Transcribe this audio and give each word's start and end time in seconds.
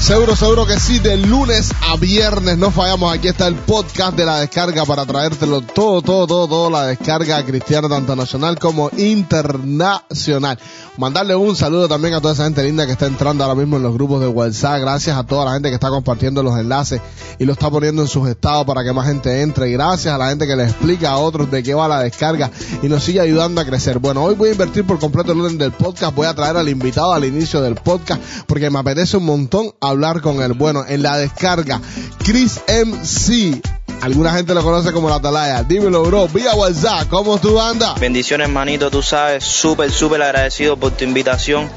Seguro, 0.00 0.34
seguro 0.34 0.66
que 0.66 0.80
sí, 0.80 0.98
de 0.98 1.18
lunes 1.18 1.72
a 1.86 1.96
viernes 1.96 2.56
no 2.56 2.70
fallamos. 2.70 3.14
Aquí 3.14 3.28
está 3.28 3.46
el 3.46 3.54
podcast 3.54 4.16
de 4.16 4.24
la 4.24 4.40
descarga 4.40 4.86
para 4.86 5.04
traértelo 5.04 5.60
todo, 5.60 6.00
todo, 6.00 6.26
todo, 6.26 6.48
todo, 6.48 6.70
la 6.70 6.86
descarga 6.86 7.44
cristiana 7.44 7.86
tanto 7.86 8.16
nacional 8.16 8.58
como 8.58 8.90
internacional. 8.96 10.58
Mandarle 10.96 11.36
un 11.36 11.54
saludo 11.54 11.86
también 11.86 12.14
a 12.14 12.20
toda 12.20 12.32
esa 12.32 12.44
gente 12.44 12.62
linda 12.62 12.86
que 12.86 12.92
está 12.92 13.06
entrando 13.06 13.44
ahora 13.44 13.54
mismo 13.54 13.76
en 13.76 13.82
los 13.82 13.92
grupos 13.92 14.20
de 14.20 14.26
WhatsApp. 14.26 14.80
Gracias 14.80 15.16
a 15.16 15.22
toda 15.22 15.44
la 15.44 15.52
gente 15.52 15.68
que 15.68 15.74
está 15.74 15.90
compartiendo 15.90 16.42
los 16.42 16.58
enlaces 16.58 17.00
y 17.38 17.44
lo 17.44 17.52
está 17.52 17.70
poniendo 17.70 18.02
en 18.02 18.08
sus 18.08 18.26
estados 18.26 18.66
para 18.66 18.82
que 18.82 18.92
más 18.92 19.06
gente 19.06 19.42
entre. 19.42 19.70
Gracias 19.70 20.12
a 20.12 20.18
la 20.18 20.30
gente 20.30 20.46
que 20.46 20.56
le 20.56 20.64
explica 20.64 21.10
a 21.10 21.18
otros 21.18 21.50
de 21.50 21.62
qué 21.62 21.74
va 21.74 21.86
la 21.88 22.00
descarga 22.00 22.50
y 22.82 22.88
nos 22.88 23.04
sigue 23.04 23.20
ayudando 23.20 23.60
a 23.60 23.64
crecer. 23.64 23.98
Bueno, 23.98 24.24
hoy 24.24 24.34
voy 24.34 24.48
a 24.48 24.52
invertir 24.52 24.86
por 24.86 24.98
completo 24.98 25.32
el 25.32 25.40
orden 25.40 25.58
del 25.58 25.72
podcast. 25.72 26.14
Voy 26.14 26.26
a 26.26 26.34
traer 26.34 26.56
al 26.56 26.68
invitado 26.68 27.12
al 27.12 27.24
inicio 27.24 27.60
del 27.60 27.76
podcast 27.76 28.20
porque 28.46 28.70
me 28.70 28.78
apetece 28.78 29.18
un 29.18 29.26
montón 29.26 29.72
hablar 29.90 30.20
con 30.20 30.42
él. 30.42 30.54
Bueno, 30.54 30.84
en 30.86 31.02
la 31.02 31.16
descarga, 31.16 31.80
Chris 32.24 32.60
MC. 32.68 33.60
Alguna 34.02 34.32
gente 34.32 34.54
lo 34.54 34.62
conoce 34.62 34.92
como 34.92 35.10
la 35.10 35.16
Atalaya. 35.16 35.62
Dímelo, 35.62 36.02
bro. 36.02 36.26
Vía 36.28 36.54
WhatsApp. 36.54 37.08
¿Cómo 37.10 37.38
tú 37.38 37.60
andas? 37.60 38.00
Bendiciones, 38.00 38.48
manito. 38.48 38.90
Tú 38.90 39.02
sabes, 39.02 39.44
súper, 39.44 39.90
súper 39.90 40.22
agradecido 40.22 40.76
por 40.78 40.92
tu 40.92 41.04
invitación. 41.04 41.68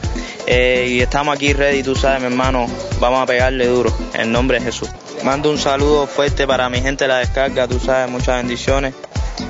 Eh, 0.47 0.88
y 0.90 1.01
estamos 1.01 1.35
aquí 1.35 1.51
ready, 1.51 1.84
tú 1.84 1.96
sabes, 1.96 2.22
mi 2.22 2.28
hermano. 2.28 2.68
Vamos 3.01 3.22
a 3.22 3.25
pegarle 3.25 3.68
duro. 3.68 3.94
En 4.13 4.31
nombre 4.31 4.59
de 4.59 4.66
Jesús. 4.66 4.90
Mando 5.24 5.51
un 5.51 5.57
saludo 5.57 6.07
fuerte 6.07 6.47
para 6.47 6.69
mi 6.69 6.80
gente 6.81 7.03
de 7.03 7.07
la 7.09 7.18
descarga. 7.18 7.68
Tú 7.68 7.80
sabes, 7.80 8.09
muchas 8.09 8.38
bendiciones. 8.38 8.94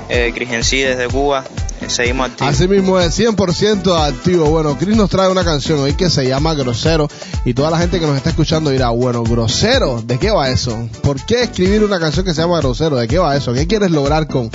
Eh, 0.09 0.31
Cris 0.34 0.50
desde 0.50 1.07
Cuba. 1.07 1.44
Seguimos 1.88 2.29
activos. 2.29 2.53
Así 2.53 2.67
mismo 2.67 2.99
es, 2.99 3.17
100% 3.17 4.07
activo. 4.07 4.45
Bueno, 4.45 4.77
Chris 4.77 4.95
nos 4.95 5.09
trae 5.09 5.29
una 5.29 5.44
canción 5.44 5.79
hoy 5.79 5.94
que 5.94 6.09
se 6.09 6.27
llama 6.27 6.53
Grosero. 6.53 7.07
Y 7.45 7.53
toda 7.53 7.69
la 7.69 7.77
gente 7.77 7.99
que 7.99 8.05
nos 8.05 8.16
está 8.16 8.29
escuchando 8.29 8.69
dirá, 8.69 8.89
bueno, 8.89 9.23
Grosero, 9.23 10.01
¿de 10.01 10.17
qué 10.17 10.31
va 10.31 10.49
eso? 10.49 10.88
¿Por 11.01 11.23
qué 11.25 11.44
escribir 11.44 11.83
una 11.83 11.99
canción 11.99 12.25
que 12.25 12.33
se 12.33 12.41
llama 12.41 12.59
Grosero? 12.59 12.95
¿De 12.95 13.07
qué 13.07 13.19
va 13.19 13.35
eso? 13.35 13.53
¿Qué 13.53 13.67
quieres 13.67 13.91
lograr 13.91 14.27
con, 14.27 14.49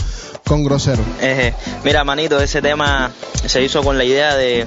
con 0.45 0.65
Grosero? 0.65 1.03
mira, 1.85 2.05
manito, 2.05 2.41
ese 2.41 2.63
tema 2.63 3.11
se 3.45 3.63
hizo 3.63 3.83
con 3.83 3.99
la 3.99 4.05
idea 4.05 4.35
de, 4.37 4.67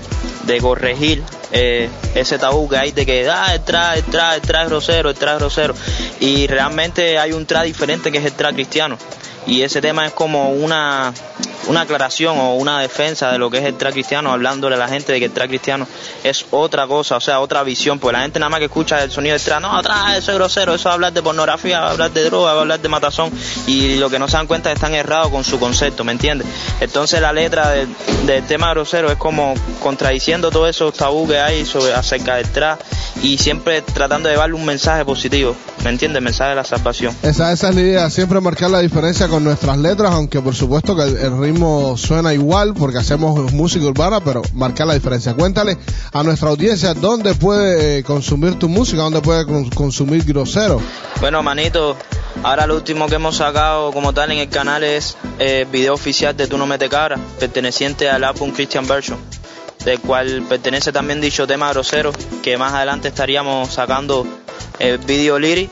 corregir 0.59 1.23
eh, 1.53 1.89
ese 2.13 2.37
tabú 2.37 2.67
que 2.67 2.77
hay 2.77 2.91
de 2.91 3.05
que 3.05 3.29
ah, 3.29 3.53
el 3.53 3.61
tra, 3.61 3.95
el 3.95 4.03
tra, 4.03 4.35
el 4.35 4.41
tra 4.41 4.65
grosero, 4.65 5.09
el 5.09 5.15
tra 5.15 5.35
grosero. 5.35 5.73
Y 6.19 6.47
realmente 6.47 7.17
hay 7.17 7.31
un 7.31 7.45
tra 7.45 7.63
diferente 7.63 8.11
que 8.11 8.17
es 8.17 8.25
el 8.25 8.33
tra 8.33 8.51
cristiano 8.51 8.97
y 9.47 9.61
ese 9.61 9.81
tema 9.81 10.05
es 10.05 10.13
como 10.13 10.51
una, 10.51 11.13
una 11.67 11.81
aclaración 11.81 12.37
o 12.37 12.55
una 12.55 12.79
defensa 12.79 13.31
de 13.31 13.37
lo 13.37 13.49
que 13.49 13.59
es 13.59 13.65
el 13.65 13.75
trap 13.75 13.93
cristiano, 13.93 14.31
hablándole 14.31 14.75
a 14.75 14.79
la 14.79 14.87
gente 14.87 15.11
de 15.11 15.19
que 15.19 15.25
el 15.25 15.31
trap 15.31 15.47
cristiano 15.47 15.87
es 16.23 16.45
otra 16.51 16.87
cosa, 16.87 17.17
o 17.17 17.21
sea, 17.21 17.39
otra 17.39 17.63
visión, 17.63 17.99
porque 17.99 18.17
la 18.17 18.23
gente 18.23 18.39
nada 18.39 18.49
más 18.49 18.59
que 18.59 18.65
escucha 18.65 19.03
el 19.03 19.11
sonido 19.11 19.33
del 19.33 19.41
trap, 19.41 19.61
no, 19.61 19.77
atrás, 19.77 20.17
eso 20.17 20.31
es 20.31 20.37
grosero, 20.37 20.73
eso 20.73 20.89
va 20.89 20.95
hablar 20.95 21.13
de 21.13 21.21
pornografía, 21.21 21.79
va 21.79 21.87
a 21.87 21.91
hablar 21.91 22.11
de 22.11 22.23
droga, 22.25 22.53
va 22.53 22.59
a 22.59 22.61
hablar 22.61 22.79
de 22.79 22.89
matazón, 22.89 23.31
y 23.67 23.95
lo 23.95 24.09
que 24.09 24.19
no 24.19 24.27
se 24.27 24.37
dan 24.37 24.47
cuenta 24.47 24.69
es 24.69 24.73
que 24.73 24.85
están 24.85 24.93
errados 24.93 25.29
con 25.29 25.43
su 25.43 25.59
concepto, 25.59 26.03
¿me 26.03 26.11
entiendes? 26.11 26.47
Entonces 26.79 27.21
la 27.21 27.33
letra 27.33 27.69
del, 27.71 27.89
tema 28.47 28.71
grosero 28.71 29.11
es 29.11 29.17
como 29.17 29.53
contradiciendo 29.81 30.51
todos 30.51 30.69
esos 30.69 30.93
tabú 30.93 31.27
que 31.27 31.39
hay 31.39 31.65
sobre, 31.65 31.93
acerca 31.93 32.35
del 32.35 32.49
trap 32.49 32.79
y 33.21 33.37
siempre 33.37 33.81
tratando 33.81 34.29
de 34.29 34.35
darle 34.35 34.55
un 34.55 34.65
mensaje 34.65 35.05
positivo, 35.05 35.55
¿me 35.83 35.89
entiendes? 35.89 36.19
El 36.19 36.23
mensaje 36.23 36.51
de 36.51 36.55
la 36.55 36.63
salvación. 36.63 37.15
Esa, 37.21 37.51
esa 37.51 37.69
es 37.69 37.75
la 37.75 37.81
idea, 37.81 38.09
siempre 38.09 38.39
marcar 38.39 38.69
la 38.69 38.79
diferencia 38.79 39.27
con 39.27 39.43
nuestras 39.43 39.77
letras, 39.77 40.11
aunque 40.13 40.41
por 40.41 40.55
supuesto 40.55 40.95
que 40.95 41.03
el, 41.03 41.37
ritmo 41.39 41.50
suena 41.97 42.33
igual 42.33 42.73
porque 42.73 42.97
hacemos 42.97 43.51
música 43.53 43.85
urbana, 43.85 44.19
pero 44.21 44.41
marcar 44.53 44.87
la 44.87 44.93
diferencia. 44.93 45.33
Cuéntale 45.33 45.77
a 46.11 46.23
nuestra 46.23 46.49
audiencia 46.49 46.93
dónde 46.93 47.33
puede 47.35 47.99
eh, 47.99 48.03
consumir 48.03 48.55
tu 48.55 48.69
música, 48.69 49.01
dónde 49.01 49.21
puede 49.21 49.45
consumir 49.73 50.23
Grosero. 50.23 50.81
Bueno, 51.19 51.41
manito, 51.43 51.95
ahora 52.43 52.67
lo 52.67 52.75
último 52.75 53.07
que 53.07 53.15
hemos 53.15 53.37
sacado 53.37 53.91
como 53.91 54.13
tal 54.13 54.31
en 54.31 54.39
el 54.39 54.49
canal 54.49 54.83
es 54.83 55.17
el 55.39 55.47
eh, 55.47 55.67
video 55.71 55.93
oficial 55.93 56.35
de 56.35 56.47
Tú 56.47 56.57
no 56.57 56.65
mete 56.65 56.89
cara, 56.89 57.17
perteneciente 57.39 58.09
al 58.09 58.23
álbum 58.23 58.51
Christian 58.51 58.87
Version 58.87 59.17
del 59.85 59.99
cual 59.99 60.43
pertenece 60.47 60.91
también 60.91 61.21
dicho 61.21 61.47
tema 61.47 61.71
grosero, 61.71 62.11
que 62.43 62.55
más 62.55 62.71
adelante 62.73 63.07
estaríamos 63.07 63.73
sacando 63.73 64.27
el 64.79 64.99
video 64.99 65.39
lyric 65.39 65.71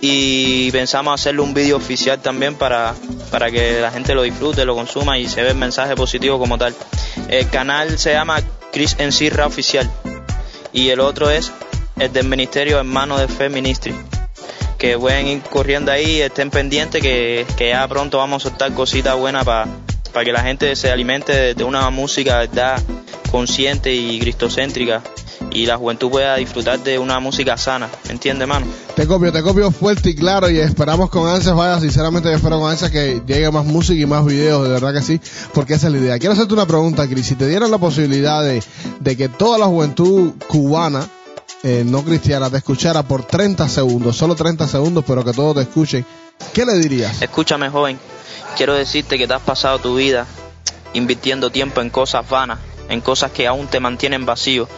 y 0.00 0.70
pensamos 0.72 1.20
hacerle 1.20 1.42
un 1.42 1.54
vídeo 1.54 1.76
oficial 1.76 2.20
también 2.20 2.54
para, 2.54 2.94
para 3.30 3.50
que 3.50 3.80
la 3.80 3.90
gente 3.90 4.14
lo 4.14 4.22
disfrute, 4.22 4.64
lo 4.64 4.74
consuma 4.74 5.18
y 5.18 5.28
se 5.28 5.42
ve 5.42 5.50
el 5.50 5.56
mensaje 5.56 5.94
positivo 5.94 6.38
como 6.38 6.58
tal. 6.58 6.74
El 7.28 7.48
canal 7.48 7.98
se 7.98 8.12
llama 8.12 8.40
Chris 8.72 8.96
en 8.98 9.12
Sirra 9.12 9.46
Oficial 9.46 9.90
y 10.72 10.88
el 10.88 11.00
otro 11.00 11.30
es 11.30 11.52
el 11.98 12.12
del 12.12 12.26
Ministerio 12.26 12.78
Hermano 12.78 13.18
de 13.18 13.28
Fe 13.28 13.48
Ministry. 13.48 13.94
Que 14.78 14.96
pueden 14.96 15.26
ir 15.26 15.42
corriendo 15.42 15.92
ahí, 15.92 16.22
estén 16.22 16.50
pendientes 16.50 17.02
que, 17.02 17.46
que 17.58 17.68
ya 17.68 17.86
pronto 17.86 18.16
vamos 18.16 18.46
a 18.46 18.48
soltar 18.48 18.72
cositas 18.72 19.14
buenas 19.16 19.44
para 19.44 19.66
para 20.12 20.24
que 20.24 20.32
la 20.32 20.42
gente 20.42 20.74
se 20.76 20.90
alimente 20.90 21.54
de 21.54 21.64
una 21.64 21.88
música 21.90 22.46
consciente 23.30 23.94
y 23.94 24.18
cristocéntrica 24.18 25.02
y 25.50 25.66
la 25.66 25.76
juventud 25.76 26.10
pueda 26.10 26.36
disfrutar 26.36 26.80
de 26.80 26.98
una 26.98 27.20
música 27.20 27.56
sana, 27.56 27.88
¿entiendes, 28.08 28.46
mano? 28.46 28.66
Te 28.94 29.06
copio, 29.06 29.32
te 29.32 29.42
copio 29.42 29.70
fuerte 29.70 30.10
y 30.10 30.14
claro 30.14 30.48
y 30.50 30.58
esperamos 30.58 31.10
con 31.10 31.28
ansias, 31.28 31.54
vaya, 31.54 31.80
sinceramente 31.80 32.28
yo 32.28 32.36
espero 32.36 32.60
con 32.60 32.70
ansias 32.70 32.90
que 32.90 33.22
llegue 33.26 33.50
más 33.50 33.64
música 33.64 34.00
y 34.00 34.06
más 34.06 34.24
videos, 34.24 34.64
de 34.64 34.70
verdad 34.70 34.92
que 34.92 35.02
sí, 35.02 35.20
porque 35.52 35.74
esa 35.74 35.88
es 35.88 35.92
la 35.92 35.98
idea. 35.98 36.18
Quiero 36.18 36.34
hacerte 36.34 36.54
una 36.54 36.66
pregunta, 36.66 37.06
Cris, 37.08 37.26
si 37.26 37.34
te 37.34 37.48
dieran 37.48 37.70
la 37.70 37.78
posibilidad 37.78 38.42
de, 38.42 38.62
de 39.00 39.16
que 39.16 39.28
toda 39.28 39.58
la 39.58 39.66
juventud 39.66 40.32
cubana 40.48 41.06
eh, 41.62 41.82
no 41.84 42.02
cristiana 42.02 42.48
te 42.48 42.56
escuchara 42.56 43.02
por 43.02 43.24
30 43.24 43.68
segundos, 43.68 44.16
solo 44.16 44.34
30 44.34 44.66
segundos, 44.66 45.04
pero 45.06 45.24
que 45.24 45.32
todos 45.32 45.56
te 45.56 45.62
escuchen, 45.62 46.06
¿qué 46.54 46.64
le 46.64 46.74
dirías? 46.74 47.20
Escúchame, 47.20 47.68
joven. 47.68 47.98
Quiero 48.56 48.74
decirte 48.74 49.18
que 49.18 49.28
te 49.28 49.34
has 49.34 49.42
pasado 49.42 49.78
tu 49.78 49.96
vida 49.96 50.26
invirtiendo 50.94 51.50
tiempo 51.50 51.82
en 51.82 51.90
cosas 51.90 52.28
vanas, 52.28 52.58
en 52.88 53.00
cosas 53.00 53.30
que 53.30 53.46
aún 53.46 53.66
te 53.66 53.78
mantienen 53.78 54.24
vacío, 54.24 54.68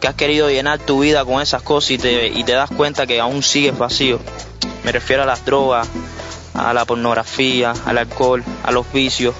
que 0.00 0.08
has 0.08 0.14
querido 0.14 0.50
llenar 0.50 0.78
tu 0.78 1.00
vida 1.00 1.24
con 1.24 1.40
esas 1.42 1.62
cosas 1.62 1.92
y 1.92 1.98
te, 1.98 2.28
y 2.28 2.44
te 2.44 2.52
das 2.52 2.70
cuenta 2.70 3.06
que 3.06 3.20
aún 3.20 3.42
sigues 3.42 3.76
vacío. 3.76 4.20
Me 4.84 4.92
refiero 4.92 5.22
a 5.22 5.26
las 5.26 5.44
drogas, 5.44 5.88
a 6.54 6.72
la 6.72 6.84
pornografía, 6.84 7.74
al 7.84 7.98
alcohol, 7.98 8.44
a 8.62 8.70
los 8.70 8.90
vicios. 8.92 9.34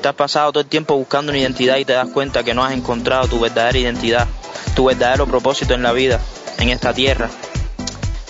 Te 0.00 0.08
has 0.08 0.14
pasado 0.14 0.52
todo 0.52 0.62
el 0.62 0.68
tiempo 0.68 0.96
buscando 0.96 1.30
una 1.30 1.38
identidad 1.38 1.76
y 1.76 1.84
te 1.84 1.92
das 1.92 2.08
cuenta 2.08 2.44
que 2.44 2.54
no 2.54 2.64
has 2.64 2.72
encontrado 2.72 3.26
tu 3.28 3.40
verdadera 3.40 3.78
identidad, 3.78 4.28
tu 4.76 4.84
verdadero 4.84 5.26
propósito 5.26 5.74
en 5.74 5.82
la 5.82 5.92
vida, 5.92 6.20
en 6.58 6.68
esta 6.68 6.92
tierra. 6.92 7.30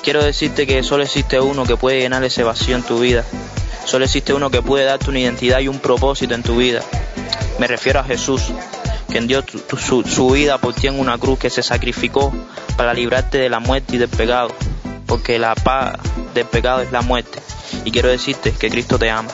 Quiero 0.03 0.25
decirte 0.25 0.67
que 0.67 0.83
solo 0.83 1.03
existe 1.03 1.41
uno 1.41 1.65
que 1.65 1.77
puede 1.77 2.01
llenar 2.01 2.25
ese 2.25 2.43
vacío 2.43 2.77
en 2.77 2.83
tu 2.83 3.01
vida. 3.01 3.25
Solo 3.85 4.05
existe 4.05 4.33
uno 4.33 4.51
que 4.51 4.63
puede 4.63 4.85
darte 4.85 5.11
una 5.11 5.21
identidad 5.21 5.61
y 5.61 5.69
un 5.69 5.79
propósito 5.79 6.35
en 6.35 6.43
tu 6.43 6.57
vida. 6.57 6.83
Me 7.59 7.67
refiero 7.67 8.01
a 8.01 8.05
Jesús, 8.05 8.53
quien 9.11 9.27
dio 9.27 9.43
tu- 9.43 9.59
tu- 9.61 9.77
su, 9.77 10.03
su 10.03 10.31
vida 10.31 10.59
por 10.59 10.75
ti 10.75 10.87
en 10.87 10.99
una 10.99 11.19
cruz 11.19 11.39
que 11.39 11.51
se 11.51 11.63
sacrificó 11.63 12.33
para 12.77 12.95
librarte 12.95 13.39
de 13.39 13.49
la 13.49 13.61
muerte 13.61 13.97
y 13.97 13.99
del 13.99 14.09
pecado. 14.09 14.49
Porque 15.07 15.39
la 15.39 15.55
paz 15.55 15.95
del 16.35 16.45
pecado 16.45 16.83
es 16.83 16.93
la 16.93 17.01
muerte. 17.03 17.39
Y 17.85 17.91
quiero 17.91 18.09
decirte 18.11 18.53
que 18.53 18.69
Cristo 18.71 18.99
te 18.99 19.11
ama. 19.11 19.31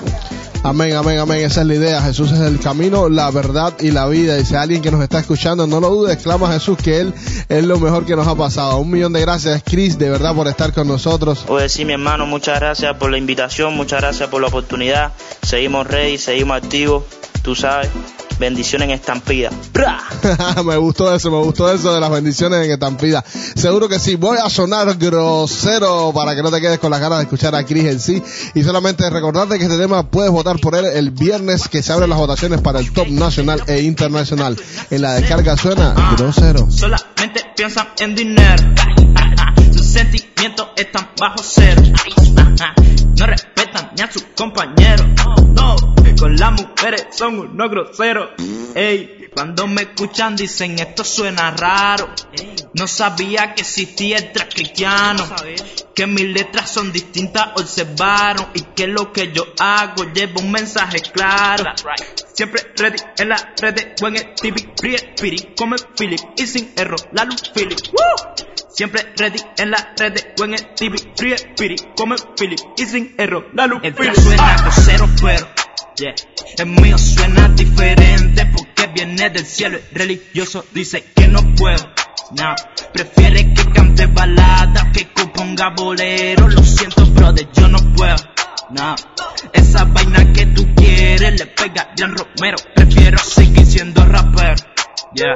Amén, 0.62 0.94
amén, 0.96 1.18
amén. 1.18 1.40
Esa 1.44 1.60
es 1.60 1.66
la 1.66 1.74
idea. 1.74 2.00
Jesús 2.00 2.32
es 2.32 2.40
el 2.40 2.58
camino, 2.58 3.08
la 3.10 3.30
verdad 3.30 3.74
y 3.80 3.90
la 3.90 4.06
vida. 4.06 4.38
Y 4.38 4.44
si 4.46 4.54
alguien 4.54 4.80
que 4.80 4.90
nos 4.90 5.02
está 5.02 5.18
escuchando, 5.18 5.66
no 5.66 5.78
lo 5.80 5.90
dudes, 5.90 6.14
exclama 6.14 6.48
a 6.48 6.52
Jesús 6.54 6.78
que 6.82 7.00
Él 7.00 7.12
es 7.48 7.64
lo 7.64 7.78
mejor 7.80 8.06
que 8.06 8.16
nos 8.16 8.26
ha 8.26 8.34
pasado. 8.34 8.78
Un 8.78 8.90
millón 8.90 9.12
de 9.12 9.20
gracias, 9.20 9.62
Chris, 9.64 9.98
de 9.98 10.08
verdad, 10.08 10.34
por 10.34 10.48
estar 10.48 10.72
con 10.72 10.86
nosotros. 10.88 11.44
Pues 11.46 11.72
sí, 11.72 11.84
mi 11.84 11.92
hermano, 11.92 12.24
muchas 12.24 12.60
gracias 12.60 12.96
por 12.96 13.10
la 13.10 13.18
invitación, 13.18 13.74
muchas 13.76 14.00
gracias 14.00 14.28
por 14.30 14.40
la 14.40 14.46
oportunidad. 14.48 15.12
Seguimos 15.42 15.86
ready, 15.86 16.16
seguimos 16.16 16.56
activos, 16.56 17.04
tú 17.42 17.54
sabes. 17.54 17.90
Bendiciones 18.38 18.88
en 18.88 18.94
estampida. 18.94 19.50
¡Bra! 19.72 20.02
me 20.64 20.76
gustó 20.76 21.14
eso, 21.14 21.30
me 21.30 21.38
gustó 21.38 21.72
eso 21.72 21.94
de 21.94 22.00
las 22.00 22.10
bendiciones 22.10 22.64
en 22.64 22.70
Estampida. 22.70 23.24
Seguro 23.26 23.88
que 23.88 23.98
sí, 23.98 24.16
voy 24.16 24.38
a 24.42 24.50
sonar 24.50 24.96
grosero 24.96 26.12
para 26.14 26.34
que 26.34 26.42
no 26.42 26.50
te 26.50 26.60
quedes 26.60 26.78
con 26.78 26.90
las 26.90 27.00
ganas 27.00 27.18
de 27.18 27.24
escuchar 27.24 27.54
a 27.54 27.64
Chris 27.64 27.84
en 27.84 28.00
sí. 28.00 28.22
Y 28.54 28.62
solamente 28.62 29.08
recordarte 29.08 29.58
que 29.58 29.64
este 29.64 29.78
tema 29.78 30.10
puedes 30.10 30.30
votar 30.30 30.58
por 30.58 30.74
él 30.74 30.86
el 30.86 31.10
viernes 31.10 31.68
que 31.68 31.82
se 31.82 31.92
abren 31.92 32.10
las 32.10 32.18
votaciones 32.18 32.60
para 32.60 32.80
el 32.80 32.92
top 32.92 33.08
nacional 33.08 33.62
e 33.66 33.82
internacional. 33.82 34.56
En 34.90 35.02
la 35.02 35.14
descarga 35.14 35.56
suena 35.56 35.94
grosero. 36.16 36.70
Solamente 36.70 37.40
piensan 37.56 37.88
en 37.98 38.14
dinero. 38.14 38.64
Sus 39.72 39.86
sentimientos 39.86 40.68
están 40.76 41.08
bajo 41.18 41.38
cero. 41.42 41.82
No 43.16 43.26
respetan 43.74 43.90
ni 43.96 44.02
a 44.02 44.10
sus 44.10 44.22
compañeros. 44.36 45.06
No, 45.54 45.76
con 46.18 46.36
las 46.36 46.52
mujeres 46.52 47.06
son 47.10 47.38
unos 47.38 47.70
groseros. 47.70 48.30
Ey, 48.74 49.23
cuando 49.34 49.66
me 49.66 49.82
escuchan 49.82 50.36
dicen 50.36 50.78
esto 50.78 51.04
suena 51.04 51.50
raro. 51.50 52.08
No 52.74 52.86
sabía 52.86 53.54
que 53.54 53.62
existía 53.62 54.18
el 54.18 54.32
trap 54.32 54.54
cristiano. 54.54 55.28
Que 55.94 56.06
mis 56.06 56.26
letras 56.26 56.70
son 56.70 56.92
distintas, 56.92 57.48
observaron. 57.56 58.46
Y 58.54 58.62
que 58.62 58.86
lo 58.86 59.12
que 59.12 59.32
yo 59.32 59.44
hago 59.58 60.04
lleva 60.12 60.40
un 60.40 60.50
mensaje 60.50 61.00
claro. 61.00 61.72
Siempre 62.32 62.62
ready 62.76 62.98
en 63.18 63.28
la 63.28 63.54
red, 63.60 63.94
buen 64.00 64.16
el 64.16 64.34
TV, 64.34 64.68
piri, 65.16 65.54
come 65.56 65.76
Philip 65.96 66.20
y 66.36 66.46
sin 66.48 66.72
error, 66.76 66.98
la 67.12 67.24
luz 67.24 67.42
Philip. 67.54 67.78
¡Woo! 67.92 68.46
Siempre 68.72 69.12
ready 69.16 69.38
en 69.56 69.70
la 69.70 69.94
red, 69.96 70.18
buen 70.36 70.54
el 70.54 70.74
TV, 70.74 70.98
piri, 71.56 71.76
come 71.96 72.16
Philip 72.36 72.58
y 72.76 72.86
sin 72.86 73.14
error, 73.18 73.48
la 73.54 73.68
luz 73.68 73.78
El 73.84 73.94
Philip. 73.94 74.16
suena 74.16 74.56
grosero, 74.62 75.08
pero 75.22 75.63
yeah. 75.96 76.14
el 76.58 76.66
mío 76.66 76.98
suena 76.98 77.48
diferente 77.48 78.46
porque 78.46 78.86
viene 78.88 79.30
del 79.30 79.44
cielo. 79.44 79.78
El 79.78 79.98
religioso 79.98 80.64
dice 80.72 81.04
que 81.14 81.28
no 81.28 81.54
puedo. 81.54 81.92
No, 82.36 82.54
prefiere 82.92 83.52
que 83.52 83.70
cante 83.72 84.06
balada 84.06 84.90
que 84.92 85.08
componga 85.12 85.70
bolero. 85.70 86.48
Lo 86.48 86.62
siento, 86.62 87.06
brother, 87.06 87.48
yo 87.52 87.68
no 87.68 87.78
puedo. 87.94 88.16
No, 88.70 88.94
esa 89.52 89.84
vaina 89.84 90.32
que 90.32 90.46
tú 90.46 90.66
quieres 90.74 91.38
le 91.38 91.46
pega 91.46 91.82
a 91.82 91.94
Jan 91.96 92.16
Romero. 92.16 92.56
Prefiero 92.74 93.18
seguir 93.18 93.66
siendo 93.66 94.04
rapero. 94.04 94.56
Yeah, 95.14 95.34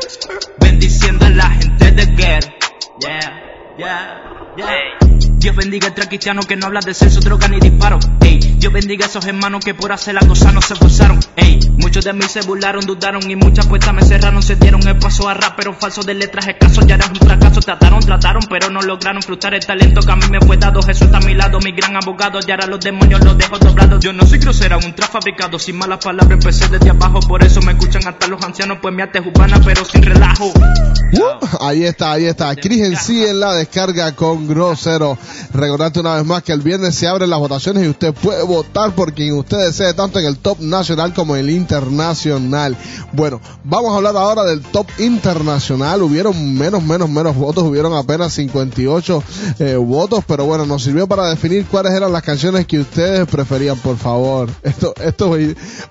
bendiciendo 0.59 1.27
a 1.27 1.31
la 1.31 1.51
gente 1.51 1.93
de 1.93 2.07
guerra. 2.07 2.55
Yeah, 3.01 3.77
yeah, 3.79 4.55
yeah. 4.57 5.28
Dios 5.39 5.55
bendiga 5.55 5.95
track 5.95 6.09
cristiano 6.09 6.43
que 6.43 6.57
no 6.57 6.67
habla 6.67 6.81
de 6.81 6.93
sexo, 6.95 7.21
droga 7.21 7.47
ni 7.47 7.61
disparo. 7.61 8.01
Ey, 8.21 8.39
Dios 8.59 8.73
bendiga 8.73 9.07
a 9.07 9.09
esos 9.09 9.25
hermanos 9.25 9.65
que 9.65 9.73
por 9.73 9.93
hacer 9.93 10.15
la 10.15 10.27
cosa 10.27 10.51
no 10.51 10.61
se 10.61 10.75
esforzaron. 10.75 11.21
Ey, 11.37 11.61
muchos 11.79 12.05
de 12.05 12.13
mí 12.13 12.23
se 12.25 12.41
burlaron, 12.43 12.85
dudaron 12.85 13.31
y 13.31 13.37
muchas 13.37 13.69
puestas 13.69 13.95
me 13.95 14.03
cerraron. 14.03 14.43
Se 14.43 14.57
dieron 14.57 14.87
el 14.87 14.99
paso 14.99 15.29
a 15.29 15.35
rap, 15.35 15.55
pero 15.57 15.75
falso 15.75 16.03
de 16.03 16.15
letras 16.15 16.49
escasos. 16.49 16.85
Ya 16.87 16.97
eras 16.97 17.11
un 17.11 17.17
fracaso, 17.17 17.61
trataron, 17.61 18.01
trataron, 18.01 18.43
pero 18.51 18.69
no 18.71 18.83
lograron 18.83 19.23
frustrar 19.23 19.55
el 19.55 19.65
talento 19.65 20.01
que 20.01 20.11
a 20.11 20.17
mí 20.17 20.25
me 20.29 20.41
fue 20.41 20.57
dado. 20.57 20.83
Jesús 20.83 21.03
está 21.03 21.19
a 21.19 21.21
mi 21.21 21.35
lado, 21.35 21.61
mi 21.61 21.71
gran 21.71 21.97
abogado. 21.97 22.41
Ya 22.41 22.55
ahora 22.55 22.67
los 22.67 22.81
demonios 22.81 23.25
los 23.25 23.39
dejo 23.39 23.59
doblados. 23.59 24.01
Yo 24.01 24.13
no 24.13 24.27
soy 24.27 24.39
grosera, 24.41 24.77
un 24.77 24.93
trap 24.93 25.13
fabricado. 25.13 25.57
Sin 25.61 25.79
malas 25.79 26.05
palabras 26.05 26.33
empecé 26.33 26.69
desde 26.69 26.91
abajo. 26.91 27.21
Por 27.21 27.45
eso 27.45 27.63
me 27.63 27.73
escuchan 27.73 28.03
hasta 28.09 28.27
los 28.27 28.43
ancianos, 28.43 28.79
pues 28.83 28.93
mi 28.93 29.03
arte 29.03 29.21
es 29.21 29.27
urbana, 29.27 29.61
pero 29.65 29.85
sin 29.85 30.03
relajo. 30.03 30.47
Uh, 30.49 31.47
ahí 31.61 31.85
está, 31.85 32.13
ahí 32.13 32.27
está. 32.27 32.57
Chris 32.57 32.83
en 32.83 32.97
sí 32.97 33.25
en 33.25 33.39
la 33.39 33.55
descarga 33.55 34.13
con 34.17 34.49
grosero. 34.49 35.17
Recordarte 35.53 36.01
una 36.01 36.17
vez 36.17 36.25
más 36.25 36.43
que 36.43 36.53
el 36.53 36.61
viernes 36.61 36.95
se 36.95 37.07
abren 37.07 37.31
las 37.31 37.39
votaciones 37.39 37.85
y 37.85 37.89
usted 37.89 38.15
puede 38.15 38.43
votar 38.43 38.95
por 38.95 39.13
quien 39.13 39.35
usted 39.35 39.59
desee, 39.59 39.95
tanto 39.95 40.19
en 40.19 40.27
el 40.27 40.39
top 40.39 40.61
nacional 40.61 41.15
como 41.15 41.37
en 41.37 41.41
el 41.41 41.51
internacional. 41.51 42.77
Bueno, 43.13 43.41
vamos 43.65 43.93
a 43.93 43.97
hablar 43.97 44.17
ahora 44.17 44.45
del 44.45 44.61
top 44.63 44.87
internacional. 44.99 46.03
Hubieron 46.03 46.55
menos, 46.57 46.83
menos, 46.83 47.09
menos 47.09 47.37
votos. 47.37 47.65
Hubieron 47.65 47.95
apenas 47.95 48.33
58 48.35 49.23
eh, 49.59 49.77
votos, 49.77 50.25
pero 50.27 50.45
bueno, 50.45 50.67
nos 50.67 50.83
sirvió 50.83 51.07
para 51.07 51.29
definir 51.29 51.67
cuáles 51.67 51.93
eran 51.93 52.13
las 52.13 52.23
canciones 52.23 52.67
que 52.67 52.81
ustedes 52.81 53.27
preferían, 53.27 53.79
por 53.79 53.97
favor. 53.97 54.51
Esto, 54.63 54.95
esto 55.03 55.35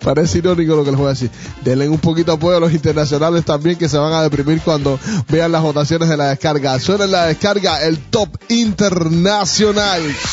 parece 0.04 0.38
irónico 0.38 0.76
lo 0.76 0.84
que 0.84 0.92
les 0.92 1.00
voy 1.00 1.08
a 1.08 1.12
decir. 1.12 1.32
Denle 1.64 1.90
un 1.90 1.98
poquito 1.98 2.32
apoyo 2.32 2.58
a 2.58 2.60
los 2.60 2.74
internacionales 2.74 3.44
también 3.44 3.76
que 3.78 3.90
se 3.90 3.98
van 3.98 4.14
a 4.14 4.22
deprimir 4.22 4.62
cuando 4.62 5.00
vean 5.30 5.52
las 5.52 5.62
votaciones 5.62 6.10
de 6.10 6.18
la 6.18 6.30
descarga. 6.30 6.80
Suena 6.80 7.06
en 7.06 7.12
la 7.12 7.26
descarga 7.26 7.84
el 7.84 7.98
top 7.98 8.30
internacional. 8.50 9.27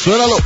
Suénalo. 0.02 0.36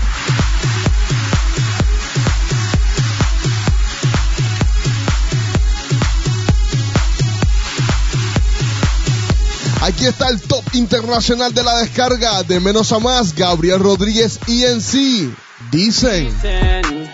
Aquí 9.83 10.07
está 10.07 10.29
el 10.29 10.41
top 10.41 10.65
internacional 10.73 11.53
de 11.53 11.63
la 11.63 11.79
descarga 11.79 12.43
de 12.43 12.59
menos 12.61 12.91
a 12.93 12.99
más, 12.99 13.35
Gabriel 13.35 13.81
Rodríguez 13.81 14.41
sí. 14.81 15.33
Dicen 15.71 16.27
Dicen 16.27 17.11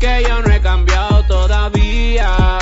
que 0.00 0.24
yo 0.28 0.42
no 0.42 0.52
he 0.52 0.60
cambiado 0.60 1.24
todavía. 1.26 2.58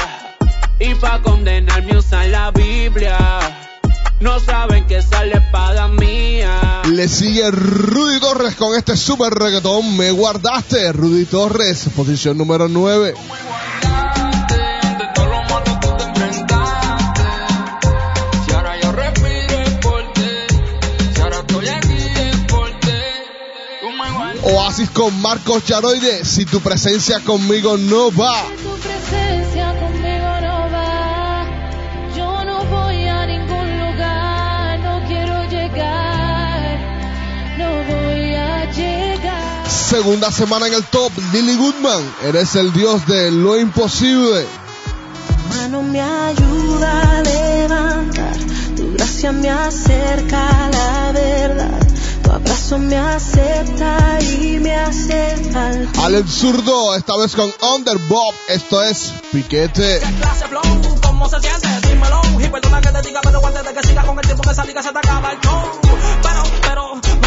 Y 0.79 0.95
pa' 0.95 1.23
condenarme 1.23 1.97
usan 1.97 2.33
la 2.33 2.51
Biblia. 2.51 3.19
No 4.21 4.39
saben 4.41 4.87
que 4.87 5.01
sale 5.01 5.37
espada 5.37 5.89
mía. 5.89 6.70
Le 7.01 7.09
sigue 7.09 7.51
Rudy 7.51 8.21
Torres 8.21 8.57
con 8.57 8.77
este 8.77 8.95
super 8.95 9.33
reggaetón. 9.33 9.97
Me 9.97 10.11
guardaste, 10.11 10.93
Rudy 10.93 11.25
Torres, 11.25 11.87
posición 11.97 12.37
número 12.37 12.69
9. 12.69 13.15
De 13.15 13.15
todo 15.15 15.25
lo 15.25 15.43
malo 15.45 15.79
tú 15.81 15.89
te 15.97 16.05
enfrentaste. 16.05 17.23
Si 18.45 18.53
ahora 18.53 18.81
yo 18.83 18.93
respiro 18.93 19.61
es 19.61 19.71
por 19.77 20.13
ti. 20.13 20.31
Si 21.15 21.21
ahora 21.23 21.39
estoy 21.39 21.69
aquí 21.69 21.97
es 21.97 22.37
por 22.53 22.69
ti. 22.81 22.93
Tú 23.81 23.89
me 23.93 24.11
guardas. 24.11 24.45
Oasis 24.53 24.91
con 24.91 25.23
Marcos 25.23 25.65
Charoide. 25.65 26.23
Si 26.27 26.45
tu 26.45 26.61
presencia 26.61 27.21
conmigo 27.21 27.79
no 27.79 28.13
va. 28.15 28.45
Segunda 39.91 40.31
semana 40.31 40.69
en 40.69 40.75
el 40.75 40.85
top. 40.85 41.11
Lily 41.33 41.57
Goodman. 41.57 42.15
Eres 42.23 42.55
el 42.55 42.73
dios 42.73 43.05
de 43.09 43.33
lo 43.33 43.59
imposible. 43.59 44.47
mano 45.49 45.83
me 45.83 46.01
ayuda 46.01 47.19
a 47.19 47.23
levantar, 47.23 48.37
tu 48.77 48.93
gracia 48.93 49.33
me 49.33 49.51
acerca 49.51 50.67
a 50.67 50.71
la 50.71 51.13
verdad, 51.13 51.89
tu 52.23 52.31
abrazo 52.31 52.79
me 52.79 52.97
acepta 52.97 54.21
y 54.21 54.61
me 54.61 54.77
hace 54.77 55.37
falta. 55.53 56.05
Alex 56.05 56.31
Zurdo, 56.35 56.95
esta 56.95 57.17
vez 57.17 57.35
con 57.35 57.53
Underbob. 57.75 58.33
Esto 58.47 58.85
es 58.85 59.13
Piquete. 59.33 60.01
¿cómo 61.03 61.29
se 61.29 61.41
siente? 61.41 61.89
Dímelo, 61.89 62.21
hip 62.41 62.53
perdona 62.53 62.81
que 62.81 62.91
te 62.91 63.09
diga, 63.09 63.21
pero 63.25 63.45
antes 63.45 63.65
de 63.65 63.75
que 63.75 63.89
siga 63.89 64.05
con 64.05 64.17
el 64.17 64.25
tiempo 64.25 64.43
que 64.45 64.55
salga 64.55 64.83
se 64.85 64.93
te 64.93 64.99
acaba 64.99 65.33
el 65.33 65.41
show. 65.41 65.63
Pero, 66.23 66.43
pero, 66.63 66.70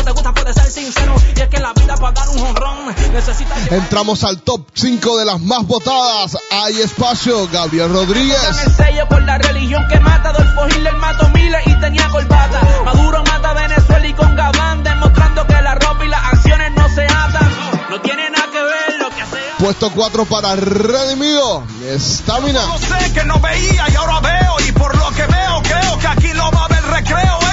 no 0.03 0.05
te 0.05 0.11
gusta, 0.11 0.33
puedes 0.33 0.55
ser 0.55 0.69
sincero. 0.71 1.15
Y 1.35 1.39
es 1.39 1.47
que 1.47 1.59
la 1.59 1.73
vida 1.73 1.95
para 1.95 2.11
dar 2.11 2.29
un 2.29 2.39
honrón 2.39 2.77
necesita 3.13 3.55
llevar- 3.55 3.73
Entramos 3.73 4.23
al 4.23 4.41
top 4.41 4.65
5 4.73 5.17
de 5.17 5.25
las 5.25 5.39
más 5.41 5.65
votadas. 5.65 6.37
Hay 6.51 6.81
espacio, 6.81 7.47
Gabriel 7.47 7.91
Rodríguez. 7.93 8.37
el 8.65 8.75
sello 8.75 9.07
por 9.07 9.21
la 9.23 9.37
religión 9.37 9.85
que 9.89 9.99
mata. 9.99 10.29
Adolfo 10.29 10.67
Hitler 10.67 10.95
mató 10.97 11.29
miles 11.29 11.61
y 11.67 11.79
tenía 11.79 12.07
corbata. 12.09 12.61
Maduro 12.85 13.23
mata 13.23 13.51
a 13.51 13.53
Venezuela 13.53 14.07
y 14.07 14.13
con 14.13 14.35
Gabán, 14.35 14.83
demostrando 14.83 15.45
que 15.47 15.61
la 15.61 15.75
ropa 15.75 16.03
y 16.05 16.07
las 16.09 16.33
acciones 16.33 16.71
no 16.75 16.89
se 16.89 17.05
atan. 17.05 17.51
No 17.89 18.01
tiene 18.01 18.29
nada 18.29 18.45
que 18.51 18.61
ver 18.61 18.99
lo 18.99 19.09
que 19.09 19.21
hace. 19.21 19.37
Puesto 19.59 19.91
4 19.91 20.25
para 20.25 20.55
Redimido. 20.55 21.63
Estamina. 21.87 22.65
No 22.65 22.77
sé 22.77 23.13
que 23.13 23.23
no 23.23 23.39
veía 23.39 23.85
y 23.89 23.95
ahora 23.95 24.19
veo 24.19 24.55
y 24.67 24.71
por 24.73 24.97
lo 24.97 25.09
que 25.11 25.25
veo 25.27 25.61
creo 25.63 25.99
que 25.99 26.07
aquí 26.07 26.33
lo 26.33 26.49
va 26.51 26.61
a 26.61 26.65
haber 26.65 26.83
recreo 26.85 27.39
en 27.51 27.52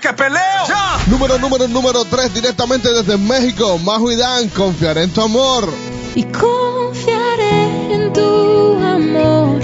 que 0.00 0.12
peleo 0.12 0.66
ya 0.68 0.98
Número, 1.06 1.38
número, 1.38 1.68
número 1.68 2.04
3, 2.04 2.34
directamente 2.34 2.88
desde 2.92 3.16
México. 3.18 3.78
Majo 3.78 4.10
y 4.10 4.16
Dan, 4.16 4.48
confiaré 4.48 5.02
en 5.04 5.10
tu 5.12 5.22
amor. 5.22 5.68
y 6.14 6.24
confiaré 6.24 7.94
en 7.94 8.12
tu 8.12 8.78
amor, 8.82 9.60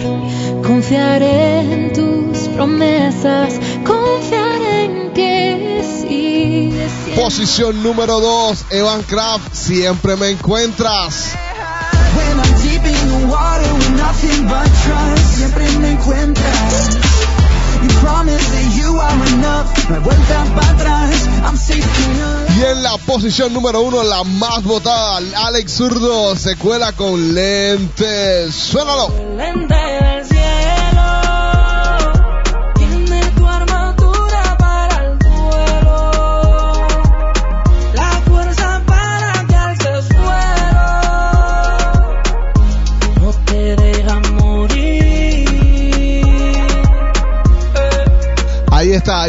confiaré 0.62 1.60
en 1.60 1.92
tus 1.92 2.48
promesas, 2.48 3.54
confiaré 3.84 4.84
en 4.84 5.12
que 5.12 5.82
siendo 6.00 7.22
Posición 7.22 7.82
número 7.82 8.20
2, 8.20 8.64
Evan 8.70 9.02
Kraft, 9.04 9.52
siempre 9.54 10.16
me 10.16 10.30
encuentras. 10.30 11.32
When 12.16 12.38
I'm 12.40 12.62
deep 12.62 12.84
in 12.84 13.08
the 13.08 13.26
water 13.26 13.74
with 13.74 13.90
nothing 13.96 14.48
but 14.48 14.66
trust, 14.84 15.36
siempre 15.36 15.70
me 15.78 15.90
encuentras. 15.92 17.05
Y 22.58 22.62
en 22.64 22.82
la 22.82 22.96
posición 22.98 23.52
número 23.52 23.82
1, 23.82 24.02
la 24.04 24.24
más 24.24 24.62
votada, 24.64 25.20
Alex 25.46 25.72
Zurdo, 25.72 26.36
se 26.36 26.56
cuela 26.56 26.92
con 26.92 27.34
lentes. 27.34 28.54
Suénalo. 28.54 29.12
Lente 29.36 30.35